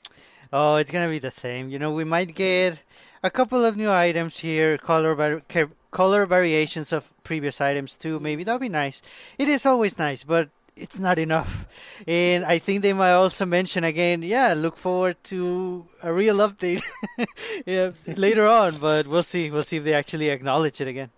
[0.52, 1.68] Oh, it's gonna be the same.
[1.68, 2.78] You know, we might get
[3.26, 5.42] a couple of new items here, color var-
[5.90, 8.20] color variations of previous items too.
[8.20, 9.02] Maybe that'll be nice.
[9.38, 11.66] It is always nice, but it's not enough.
[12.06, 16.82] And I think they might also mention again, yeah, look forward to a real update
[17.66, 18.74] yeah, later on.
[18.78, 19.50] But we'll see.
[19.50, 21.10] We'll see if they actually acknowledge it again.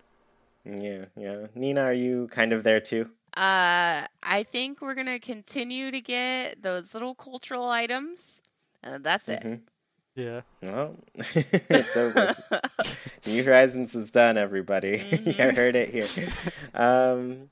[0.65, 1.47] Yeah, yeah.
[1.55, 3.09] Nina, are you kind of there too?
[3.37, 8.41] Uh, I think we're gonna continue to get those little cultural items.
[8.81, 9.43] And that's it.
[10.19, 10.41] Yeah.
[10.61, 12.35] Well, it's over.
[13.25, 15.21] New Horizons is done, everybody.
[15.25, 16.27] you heard it here.
[16.73, 17.49] Um,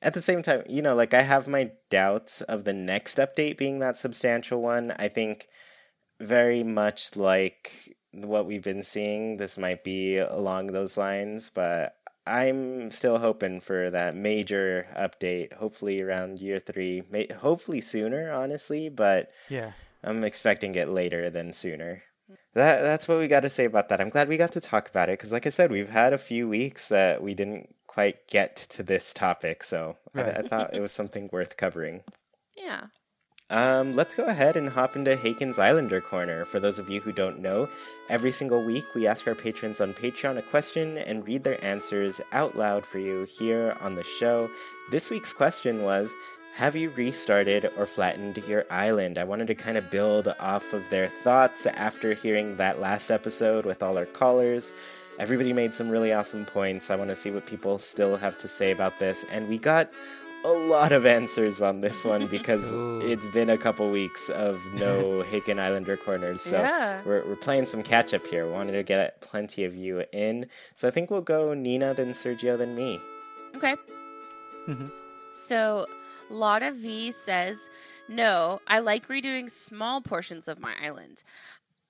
[0.00, 3.58] at the same time, you know, like I have my doubts of the next update
[3.58, 4.92] being that substantial one.
[4.98, 5.46] I think
[6.18, 11.96] very much like what we've been seeing, this might be along those lines, but
[12.26, 18.88] I'm still hoping for that major update, hopefully around year three, may- hopefully sooner, honestly,
[18.88, 19.72] but Yeah.
[20.06, 22.04] I'm expecting it later than sooner.
[22.54, 24.00] That that's what we got to say about that.
[24.00, 26.18] I'm glad we got to talk about it because, like I said, we've had a
[26.18, 30.80] few weeks that we didn't quite get to this topic, so I, I thought it
[30.80, 32.02] was something worth covering.
[32.56, 32.84] Yeah.
[33.48, 36.44] Um, let's go ahead and hop into Haken's Islander Corner.
[36.44, 37.68] For those of you who don't know,
[38.08, 42.20] every single week we ask our patrons on Patreon a question and read their answers
[42.32, 44.50] out loud for you here on the show.
[44.90, 46.12] This week's question was
[46.56, 49.18] Have you restarted or flattened your island?
[49.18, 53.66] I wanted to kind of build off of their thoughts after hearing that last episode
[53.66, 54.72] with all our callers.
[55.18, 56.88] Everybody made some really awesome points.
[56.90, 59.24] I want to see what people still have to say about this.
[59.30, 59.90] And we got
[60.46, 62.70] a lot of answers on this one because
[63.04, 66.40] it's been a couple weeks of no Haken Islander corners.
[66.40, 67.02] So Yeah.
[67.04, 68.46] we're, we're playing some catch up here.
[68.46, 70.46] We wanted to get plenty of you in.
[70.74, 72.98] So I think we'll go Nina, then Sergio, then me.
[73.56, 73.74] Okay.
[74.66, 74.90] Mhm.
[75.32, 75.84] So,
[76.30, 77.70] Lotta V says,
[78.08, 81.22] No, I like redoing small portions of my island.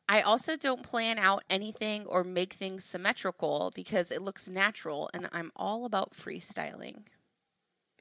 [0.08, 5.28] I also don't plan out anything or make things symmetrical because it looks natural and
[5.32, 7.04] I'm all about freestyling.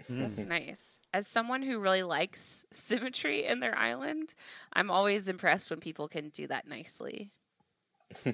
[0.10, 0.50] That's hmm.
[0.50, 1.02] nice.
[1.14, 4.36] As someone who really likes symmetry in their island,
[4.74, 7.32] I'm always impressed when people can do that nicely.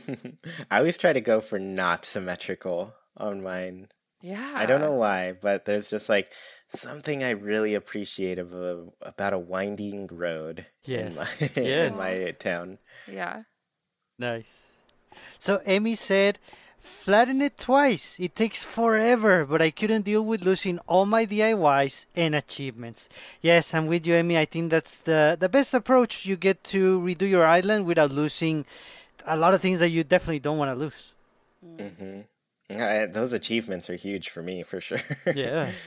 [0.72, 3.88] I always try to go for not symmetrical on mine.
[4.22, 4.54] Yeah.
[4.56, 6.32] I don't know why, but there's just like
[6.74, 11.58] something I really appreciate of a, about a winding road in my Yes.
[11.58, 12.78] in my town.
[13.12, 13.44] Yeah.
[14.18, 14.72] Nice.
[15.40, 16.38] So Amy said,
[16.80, 18.20] flatten it twice.
[18.20, 23.10] It takes forever, but I couldn't deal with losing all my DIYs and achievements.
[23.42, 24.38] Yes, I'm with you, Amy.
[24.38, 26.26] I think that's the the best approach.
[26.26, 28.66] You get to redo your island without losing
[29.26, 31.14] a lot of things that you definitely don't want to lose.
[31.66, 32.22] Mm-hmm.
[32.80, 35.02] Uh, those achievements are huge for me, for sure.
[35.36, 35.72] Yeah.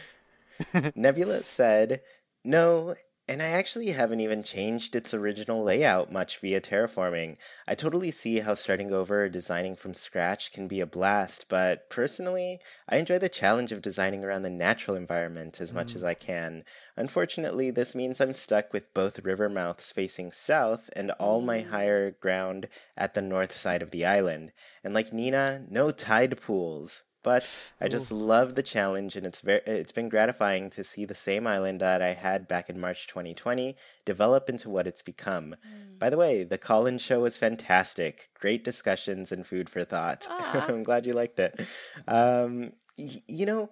[0.94, 2.00] Nebula said,
[2.44, 2.94] No,
[3.26, 7.38] and I actually haven't even changed its original layout much via terraforming.
[7.66, 11.88] I totally see how starting over or designing from scratch can be a blast, but
[11.88, 16.08] personally, I enjoy the challenge of designing around the natural environment as much as mm.
[16.08, 16.64] I can.
[16.98, 21.70] Unfortunately, this means I'm stuck with both river mouths facing south and all my mm.
[21.70, 24.52] higher ground at the north side of the island.
[24.82, 27.04] And like Nina, no tide pools.
[27.24, 27.44] But
[27.80, 31.46] I just love the challenge, and it's very, it's been gratifying to see the same
[31.48, 35.56] island that I had back in March 2020 develop into what it's become.
[35.98, 38.28] By the way, the call-in show was fantastic.
[38.38, 40.26] Great discussions and food for thought.
[40.38, 41.58] I'm glad you liked it.
[42.06, 43.70] Um, y- you know,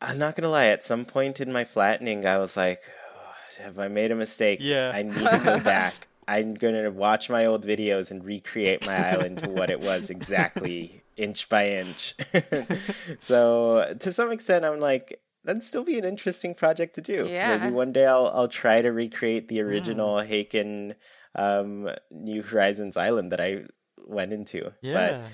[0.00, 0.66] I'm not gonna lie.
[0.66, 2.80] At some point in my flattening, I was like,
[3.16, 4.58] oh, "Have I made a mistake?
[4.60, 4.90] Yeah.
[4.94, 6.08] I need to go back.
[6.28, 11.02] I'm gonna watch my old videos and recreate my island to what it was exactly,
[11.16, 12.14] inch by inch."
[13.18, 17.26] so to some extent, I'm like, that'd still be an interesting project to do.
[17.28, 17.56] Yeah.
[17.56, 20.94] Maybe one day I'll I'll try to recreate the original Haken
[21.34, 23.64] um, New Horizons island that I
[24.06, 24.64] went into.
[24.64, 25.28] But Yeah.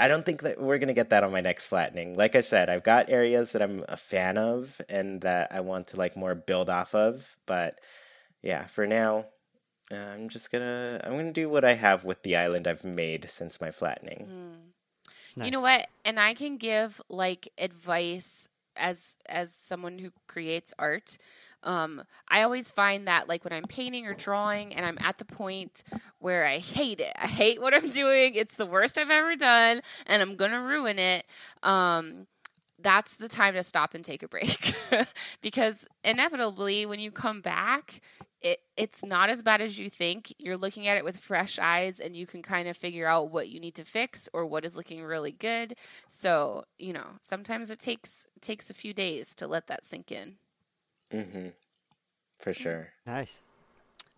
[0.00, 2.16] I don't think that we're gonna get that on my next flattening.
[2.16, 5.88] Like I said, I've got areas that I'm a fan of and that I want
[5.88, 7.36] to like more build off of.
[7.46, 7.80] But
[8.42, 9.26] yeah, for now,
[9.90, 13.60] I'm just gonna I'm gonna do what I have with the island I've made since
[13.60, 14.26] my flattening.
[15.46, 15.86] You know what?
[16.04, 21.18] And I can give like advice as as someone who creates art.
[21.62, 25.24] Um, I always find that like when I'm painting or drawing and I'm at the
[25.24, 25.82] point
[26.18, 27.12] where I hate it.
[27.16, 28.34] I hate what I'm doing.
[28.34, 31.26] It's the worst I've ever done and I'm going to ruin it.
[31.64, 32.28] Um,
[32.78, 34.72] that's the time to stop and take a break
[35.42, 38.00] because inevitably when you come back
[38.42, 41.98] it it's not as bad as you think you're looking at it with fresh eyes
[41.98, 44.76] and you can kind of figure out what you need to fix or what is
[44.76, 45.74] looking really good
[46.06, 50.36] so you know sometimes it takes takes a few days to let that sink in
[51.12, 51.48] Mm-hmm.
[52.38, 52.92] For sure.
[53.06, 53.42] Nice.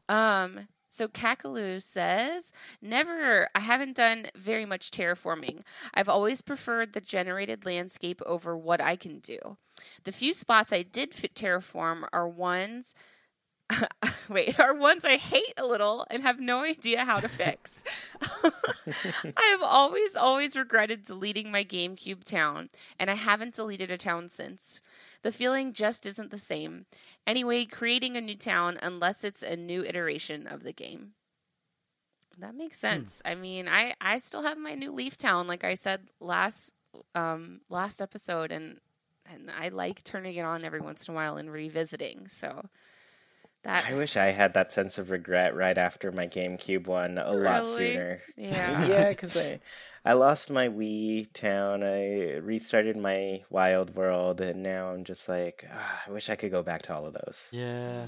[0.09, 2.53] Um, so Kakaloo says,
[2.83, 5.63] Never, I haven't done very much terraforming.
[5.95, 9.39] I've always preferred the generated landscape over what I can do.
[10.05, 12.95] The few spots I did fit terraform are ones.
[14.29, 17.85] Wait, are ones I hate a little and have no idea how to fix.
[18.23, 22.69] I have always, always regretted deleting my GameCube town,
[22.99, 24.81] and I haven't deleted a town since.
[25.23, 26.87] The feeling just isn't the same.
[27.27, 31.13] Anyway, creating a new town unless it's a new iteration of the game.
[32.39, 33.21] That makes sense.
[33.25, 36.73] I mean, I I still have my new Leaf Town, like I said last
[37.15, 38.79] um last episode, and
[39.31, 42.29] and I like turning it on every once in a while and revisiting.
[42.29, 42.71] So
[43.63, 47.33] that I wish I had that sense of regret right after my GameCube one a
[47.33, 48.21] lot sooner.
[48.37, 48.87] Yeah.
[48.87, 49.61] yeah, because I
[50.05, 51.85] I lost my Wii town.
[51.85, 56.51] I restarted my Wild World, and now I'm just like, ah, I wish I could
[56.51, 57.49] go back to all of those.
[57.53, 58.07] Yeah.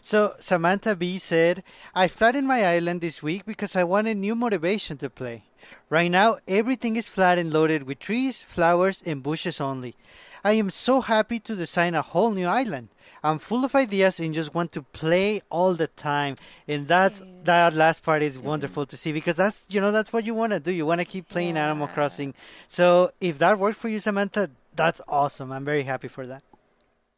[0.00, 1.64] So Samantha B said,
[1.94, 5.44] I flattened my island this week because I wanted new motivation to play.
[5.88, 9.96] Right now, everything is flat and loaded with trees, flowers, and bushes only.
[10.44, 12.88] I am so happy to design a whole new island.
[13.24, 16.36] I'm full of ideas and just want to play all the time.
[16.66, 20.24] And that's that last part is wonderful to see because that's you know that's what
[20.24, 20.72] you want to do.
[20.72, 22.34] You want to keep playing Animal Crossing.
[22.66, 25.52] So if that worked for you, Samantha, that's awesome.
[25.52, 26.42] I'm very happy for that.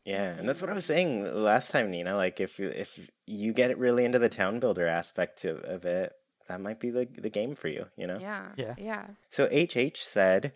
[0.05, 2.15] Yeah, and that's what I was saying last time, Nina.
[2.15, 6.13] Like, if you, if you get really into the town builder aspect of, of it,
[6.47, 7.87] that might be the the game for you.
[7.97, 8.19] You know.
[8.21, 8.75] yeah Yeah.
[8.77, 10.53] yeah So HH said,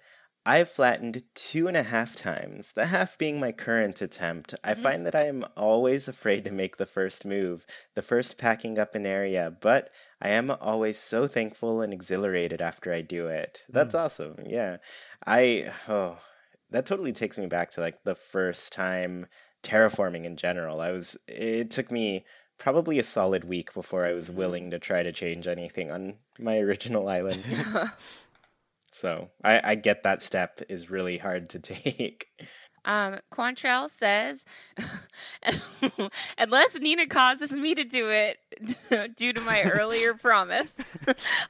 [0.48, 4.54] I've flattened two and a half times, the half being my current attempt.
[4.64, 4.82] I mm-hmm.
[4.82, 8.94] find that I am always afraid to make the first move, the first packing up
[8.94, 9.90] an area, but
[10.22, 13.62] I am always so thankful and exhilarated after I do it.
[13.68, 14.02] That's mm.
[14.02, 14.36] awesome.
[14.46, 14.78] Yeah.
[15.26, 16.16] I, oh,
[16.70, 19.26] that totally takes me back to like the first time
[19.62, 20.80] terraforming in general.
[20.80, 22.24] I was, it took me
[22.56, 24.38] probably a solid week before I was mm-hmm.
[24.38, 27.44] willing to try to change anything on my original island.
[28.98, 32.26] So I, I get that step is really hard to take.
[32.84, 34.44] Um, Quantrell says,
[36.38, 38.38] unless Nina causes me to do it
[39.16, 40.80] due to my earlier promise,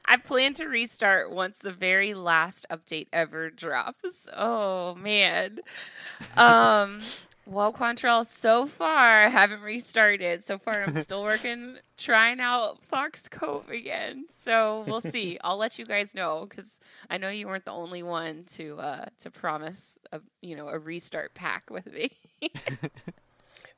[0.05, 4.27] I plan to restart once the very last update ever drops.
[4.35, 5.59] Oh man.
[6.35, 6.99] Um,
[7.49, 10.43] well, Quantrell, so far I haven't restarted.
[10.43, 14.25] So far, I'm still working, trying out Fox Cove again.
[14.29, 15.37] So we'll see.
[15.43, 16.79] I'll let you guys know because
[17.09, 20.77] I know you weren't the only one to uh, to promise a you know a
[20.77, 22.11] restart pack with me.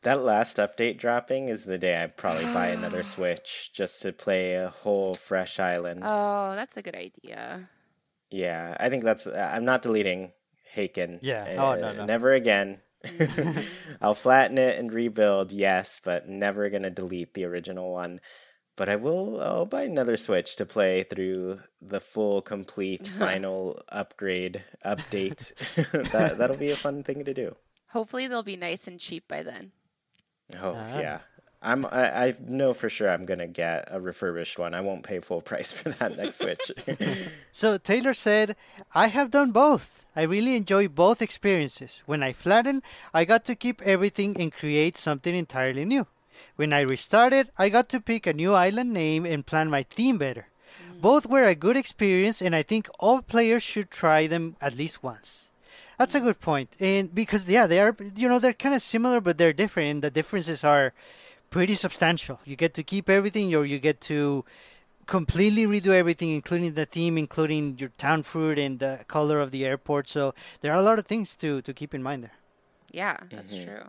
[0.03, 4.55] That last update dropping is the day I probably buy another Switch just to play
[4.55, 6.01] a whole fresh island.
[6.03, 7.69] oh, that's a good idea.
[8.31, 9.27] Yeah, I think that's.
[9.27, 10.31] I'm not deleting
[10.75, 11.19] Haken.
[11.21, 11.43] Yeah.
[11.55, 12.05] Uh, Oh, no, no.
[12.05, 12.79] Never again.
[14.01, 18.19] I'll flatten it and rebuild, yes, but never gonna delete the original one.
[18.77, 19.41] But I will.
[19.41, 25.53] I'll buy another Switch to play through the full, complete, final upgrade update.
[26.11, 27.55] that that'll be a fun thing to do.
[27.89, 29.71] Hopefully, they'll be nice and cheap by then.
[30.59, 30.99] Oh Ah.
[30.99, 31.19] yeah.
[31.61, 34.73] I'm I, I know for sure I'm gonna get a refurbished one.
[34.73, 36.71] I won't pay full price for that next Switch.
[37.51, 38.55] So Taylor said,
[38.95, 40.05] I have done both.
[40.15, 42.01] I really enjoy both experiences.
[42.05, 42.81] When I flattened,
[43.13, 46.07] I got to keep everything and create something entirely new.
[46.55, 50.17] When I restarted, I got to pick a new island name and plan my theme
[50.17, 50.47] better.
[50.93, 51.01] Mm.
[51.01, 55.03] Both were a good experience, and I think all players should try them at least
[55.03, 55.49] once.
[56.01, 56.75] That's a good point.
[56.79, 60.01] And because yeah, they are you know they're kind of similar but they're different and
[60.01, 60.93] the differences are
[61.51, 62.39] pretty substantial.
[62.43, 64.43] You get to keep everything or you get to
[65.05, 69.65] completely redo everything including the theme, including your town fruit and the color of the
[69.65, 70.09] airport.
[70.09, 72.37] So there are a lot of things to to keep in mind there.
[72.91, 73.69] Yeah, that's mm-hmm.
[73.69, 73.83] true.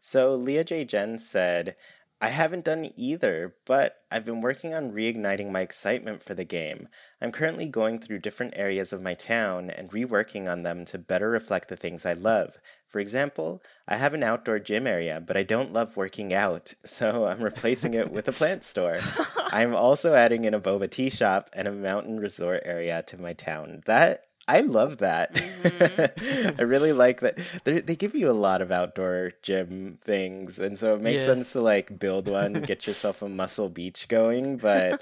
[0.00, 0.86] So Leah J.
[0.86, 1.76] Jen said,
[2.22, 6.88] I haven't done either, but I've been working on reigniting my excitement for the game.
[7.20, 11.30] I'm currently going through different areas of my town and reworking on them to better
[11.30, 12.58] reflect the things I love.
[12.90, 17.26] For example, I have an outdoor gym area, but I don't love working out, so
[17.26, 18.98] I'm replacing it with a plant store.
[19.52, 23.32] I'm also adding in a boba tea shop and a mountain resort area to my
[23.32, 23.82] town.
[23.86, 25.34] That I love that.
[25.34, 26.56] Mm-hmm.
[26.60, 27.38] I really like that.
[27.62, 31.52] They're, they give you a lot of outdoor gym things, and so it makes sense
[31.52, 34.56] to like build one, get yourself a muscle beach going.
[34.56, 35.00] But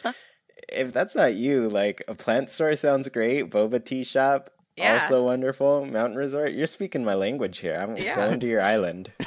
[0.68, 3.50] if that's not you, like a plant store sounds great.
[3.50, 4.50] Boba tea shop.
[4.78, 4.94] Yeah.
[4.94, 5.84] Also wonderful.
[5.84, 6.52] Mountain resort.
[6.52, 7.74] You're speaking my language here.
[7.74, 8.14] I'm Yeah.
[8.16, 9.12] going to your island.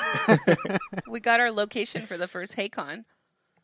[1.08, 3.04] We got our location for the first HeyCon.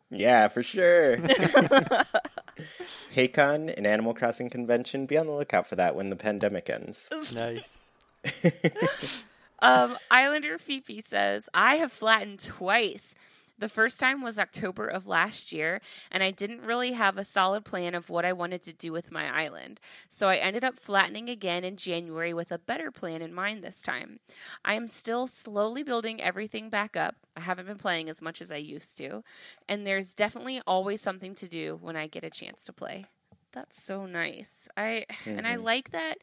[0.09, 1.17] Yeah, for sure.
[3.15, 5.05] HeyCon, an Animal Crossing convention.
[5.05, 7.09] Be on the lookout for that when the pandemic ends.
[7.33, 7.85] Nice.
[9.59, 13.15] Um, Islander Fifi says, I have flattened twice.
[13.59, 15.81] The first time was October of last year,
[16.11, 19.11] and I didn't really have a solid plan of what I wanted to do with
[19.11, 19.79] my island.
[20.07, 23.81] So I ended up flattening again in January with a better plan in mind this
[23.81, 24.19] time.
[24.63, 27.15] I am still slowly building everything back up.
[27.35, 29.23] I haven't been playing as much as I used to,
[29.67, 33.05] and there's definitely always something to do when I get a chance to play.
[33.53, 34.67] That's so nice.
[34.77, 35.63] I and I mm-hmm.
[35.63, 36.17] like that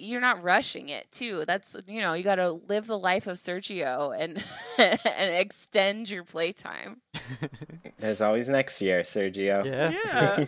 [0.00, 1.44] you're not rushing it too.
[1.46, 4.42] That's you know you got to live the life of Sergio and
[4.78, 7.02] and extend your playtime.
[7.98, 9.64] There's always next year, Sergio.
[9.64, 10.46] Yeah.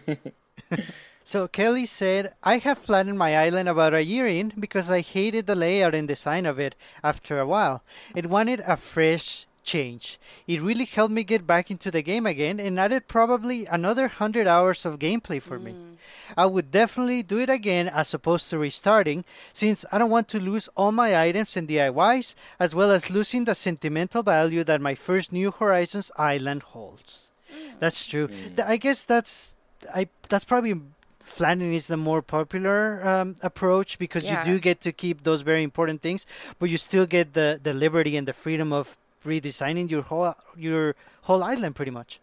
[0.71, 0.79] Yeah.
[1.25, 5.47] So Kelly said, I have flattened my island about a year in because I hated
[5.47, 6.75] the layout and design of it
[7.05, 7.85] after a while.
[8.17, 10.19] It wanted a fresh change.
[10.47, 14.47] It really helped me get back into the game again and added probably another 100
[14.47, 15.73] hours of gameplay for me.
[15.73, 15.97] Mm.
[16.37, 20.41] I would definitely do it again as opposed to restarting since I don't want to
[20.41, 24.95] lose all my items and DIYs as well as losing the sentimental value that my
[24.95, 27.31] first New Horizons island holds.
[27.53, 27.79] Mm.
[27.81, 28.29] That's true.
[28.29, 28.57] Mm.
[28.57, 29.57] Th- I guess that's
[29.95, 30.75] I that's probably
[31.21, 34.45] flattening is the more popular um, approach because Yeah.
[34.45, 36.27] you do get to keep those very important things,
[36.59, 40.95] but you still get the the liberty and the freedom of redesigning your whole your
[41.23, 42.21] whole island pretty much.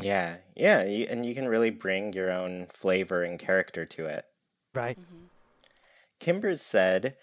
[0.00, 4.24] Yeah, yeah, you, and you can really bring your own flavor and character to it.
[4.72, 4.98] Right.
[4.98, 5.24] Mm-hmm.
[6.20, 7.16] Kimbers said,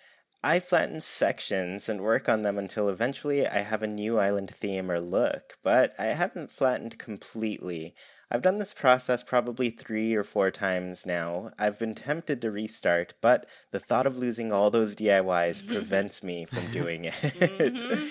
[0.44, 4.92] I flatten sections and work on them until eventually I have a new island theme
[4.92, 7.96] or look, but I haven't flattened completely.
[8.30, 11.52] I've done this process probably three or four times now.
[11.58, 16.46] I've been tempted to restart, but the thought of losing all those DIYs prevents me
[16.46, 17.14] from doing it.
[17.14, 18.08] Mm-hmm.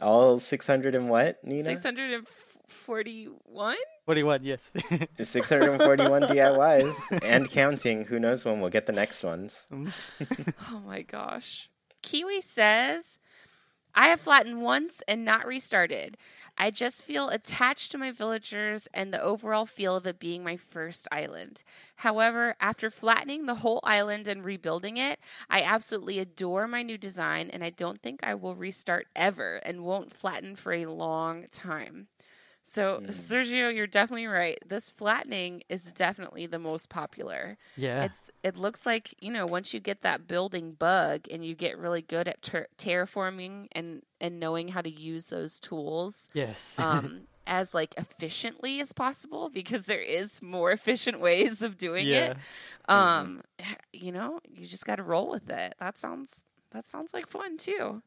[0.00, 1.64] All 600 and what, Nina?
[1.64, 2.28] Six hundred and
[2.68, 3.76] forty-one.
[4.04, 4.42] What do you want?
[4.44, 4.70] Yes.
[5.22, 8.04] 641 DIYs and counting.
[8.04, 9.66] Who knows when we'll get the next ones.
[9.72, 10.54] Mm.
[10.70, 11.70] Oh my gosh.
[12.02, 13.18] Kiwi says,
[13.94, 16.16] I have flattened once and not restarted.
[16.58, 20.56] I just feel attached to my villagers and the overall feel of it being my
[20.56, 21.62] first island.
[21.96, 25.18] However, after flattening the whole island and rebuilding it,
[25.50, 29.84] I absolutely adore my new design and I don't think I will restart ever and
[29.84, 32.08] won't flatten for a long time.
[32.68, 33.10] So, mm.
[33.10, 34.58] Sergio, you're definitely right.
[34.66, 37.58] This flattening is definitely the most popular.
[37.76, 38.02] yeah.
[38.02, 41.78] It's it looks like you know once you get that building bug and you get
[41.78, 46.78] really good at ter- terraforming and and knowing how to use those tools yes.
[46.78, 52.36] um as like efficiently as possible because there is more efficient ways of doing it.
[52.88, 53.42] Um
[53.92, 55.74] you know, you just got to roll with it.
[55.78, 58.02] That sounds that sounds like fun too.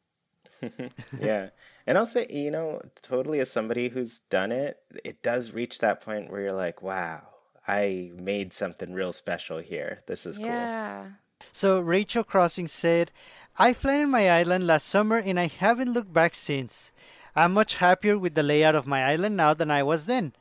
[1.19, 1.49] yeah.
[1.87, 6.01] And I'll say, you know, totally as somebody who's done it, it does reach that
[6.01, 7.27] point where you're like, wow,
[7.67, 9.99] I made something real special here.
[10.07, 10.47] This is cool.
[10.47, 11.07] yeah.
[11.51, 13.11] So Rachel Crossing said,
[13.57, 16.91] I flattened my island last summer and I haven't looked back since.
[17.35, 20.33] I'm much happier with the layout of my island now than I was then.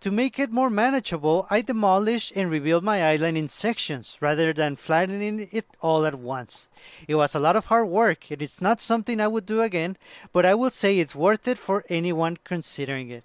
[0.00, 4.76] To make it more manageable, I demolished and rebuilt my island in sections rather than
[4.76, 6.68] flattening it all at once.
[7.08, 9.96] It was a lot of hard work and it's not something I would do again,
[10.32, 13.24] but I will say it's worth it for anyone considering it.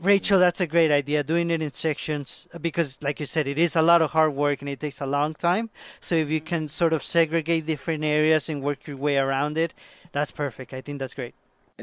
[0.00, 3.76] Rachel, that's a great idea, doing it in sections because, like you said, it is
[3.76, 5.70] a lot of hard work and it takes a long time.
[6.00, 6.46] So, if you mm-hmm.
[6.46, 9.74] can sort of segregate different areas and work your way around it,
[10.12, 10.72] that's perfect.
[10.72, 11.34] I think that's great.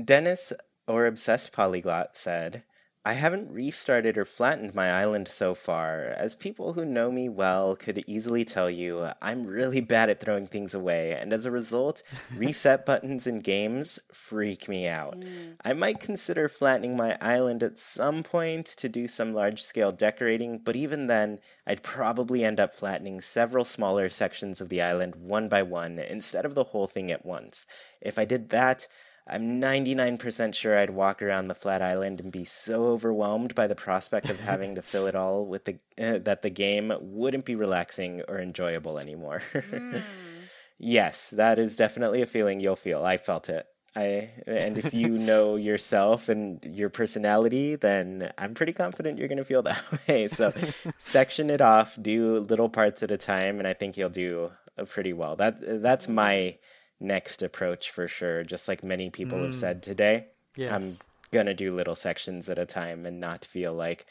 [0.04, 0.54] Dennis,
[0.88, 2.64] or Obsessed Polyglot, said,
[3.08, 7.76] I haven't restarted or flattened my island so far, as people who know me well
[7.76, 12.02] could easily tell you I'm really bad at throwing things away, and as a result,
[12.36, 15.20] reset buttons in games freak me out.
[15.20, 15.54] Mm.
[15.64, 20.58] I might consider flattening my island at some point to do some large scale decorating,
[20.58, 21.38] but even then,
[21.68, 26.44] I'd probably end up flattening several smaller sections of the island one by one instead
[26.44, 27.68] of the whole thing at once.
[28.02, 28.88] If I did that,
[29.28, 33.76] I'm 99% sure I'd walk around the flat island and be so overwhelmed by the
[33.76, 37.56] prospect of having to fill it all with the uh, that the game wouldn't be
[37.56, 39.42] relaxing or enjoyable anymore.
[39.54, 40.04] Mm.
[40.78, 43.04] yes, that is definitely a feeling you'll feel.
[43.04, 43.66] I felt it.
[43.96, 49.40] I and if you know yourself and your personality, then I'm pretty confident you're going
[49.40, 50.28] to feel that way.
[50.28, 50.54] So
[51.00, 54.86] section it off, do little parts at a time, and I think you'll do uh,
[54.86, 55.36] pretty well.
[55.36, 56.58] That that's my
[57.00, 58.44] next approach for sure.
[58.44, 60.72] Just like many people have said today, Yes.
[60.72, 60.96] I'm
[61.32, 64.06] gonna do little sections at a time and not feel like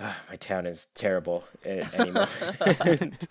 [0.00, 3.26] "Ah, my town is terrible at any moment.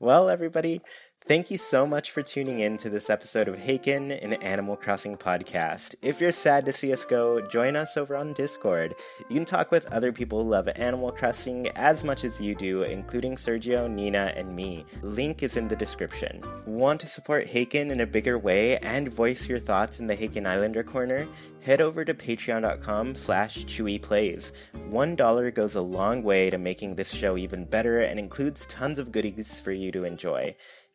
[0.00, 0.80] well, everybody,
[1.26, 5.16] thank you so much for tuning in to this episode of Haken, an Animal Crossing
[5.16, 5.94] podcast.
[6.02, 8.94] If you're sad to see us go, join us over on Discord.
[9.28, 12.82] You can talk with other people who love Animal Crossing as much as you do,
[12.82, 14.84] including Sergio, Nina, and me.
[15.02, 16.42] Link is in the description.
[16.66, 20.46] Want to support Haken in a bigger way and voice your thoughts in the Haken
[20.46, 21.26] Islander Corner?
[21.62, 24.52] Head over to patreon.com slash chewyplays.
[24.90, 28.98] One dollar goes a long way to making this show even better and includes tons
[28.98, 30.54] of goodies for you to enjoy.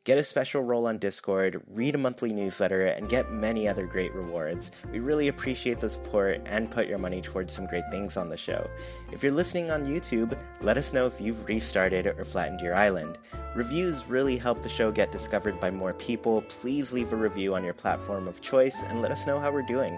[0.10, 4.12] Get a special role on Discord, read a monthly newsletter, and get many other great
[4.16, 4.72] rewards.
[4.92, 8.36] We really appreciate the support and put your money towards some great things on the
[8.36, 8.68] show.
[9.12, 13.20] If you're listening on YouTube, let us know if you've restarted or flattened your island.
[13.56, 16.42] Reviews really help the show get discovered by more people.
[16.50, 19.62] Please leave a review on your platform of choice and let us know how we're
[19.62, 19.96] doing.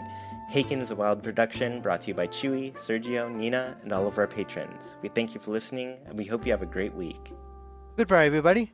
[0.52, 4.18] Haken is a wild production brought to you by Chewy, Sergio, Nina, and all of
[4.18, 4.98] our patrons.
[5.02, 7.32] We thank you for listening, and we hope you have a great week.
[7.96, 8.74] Goodbye, everybody.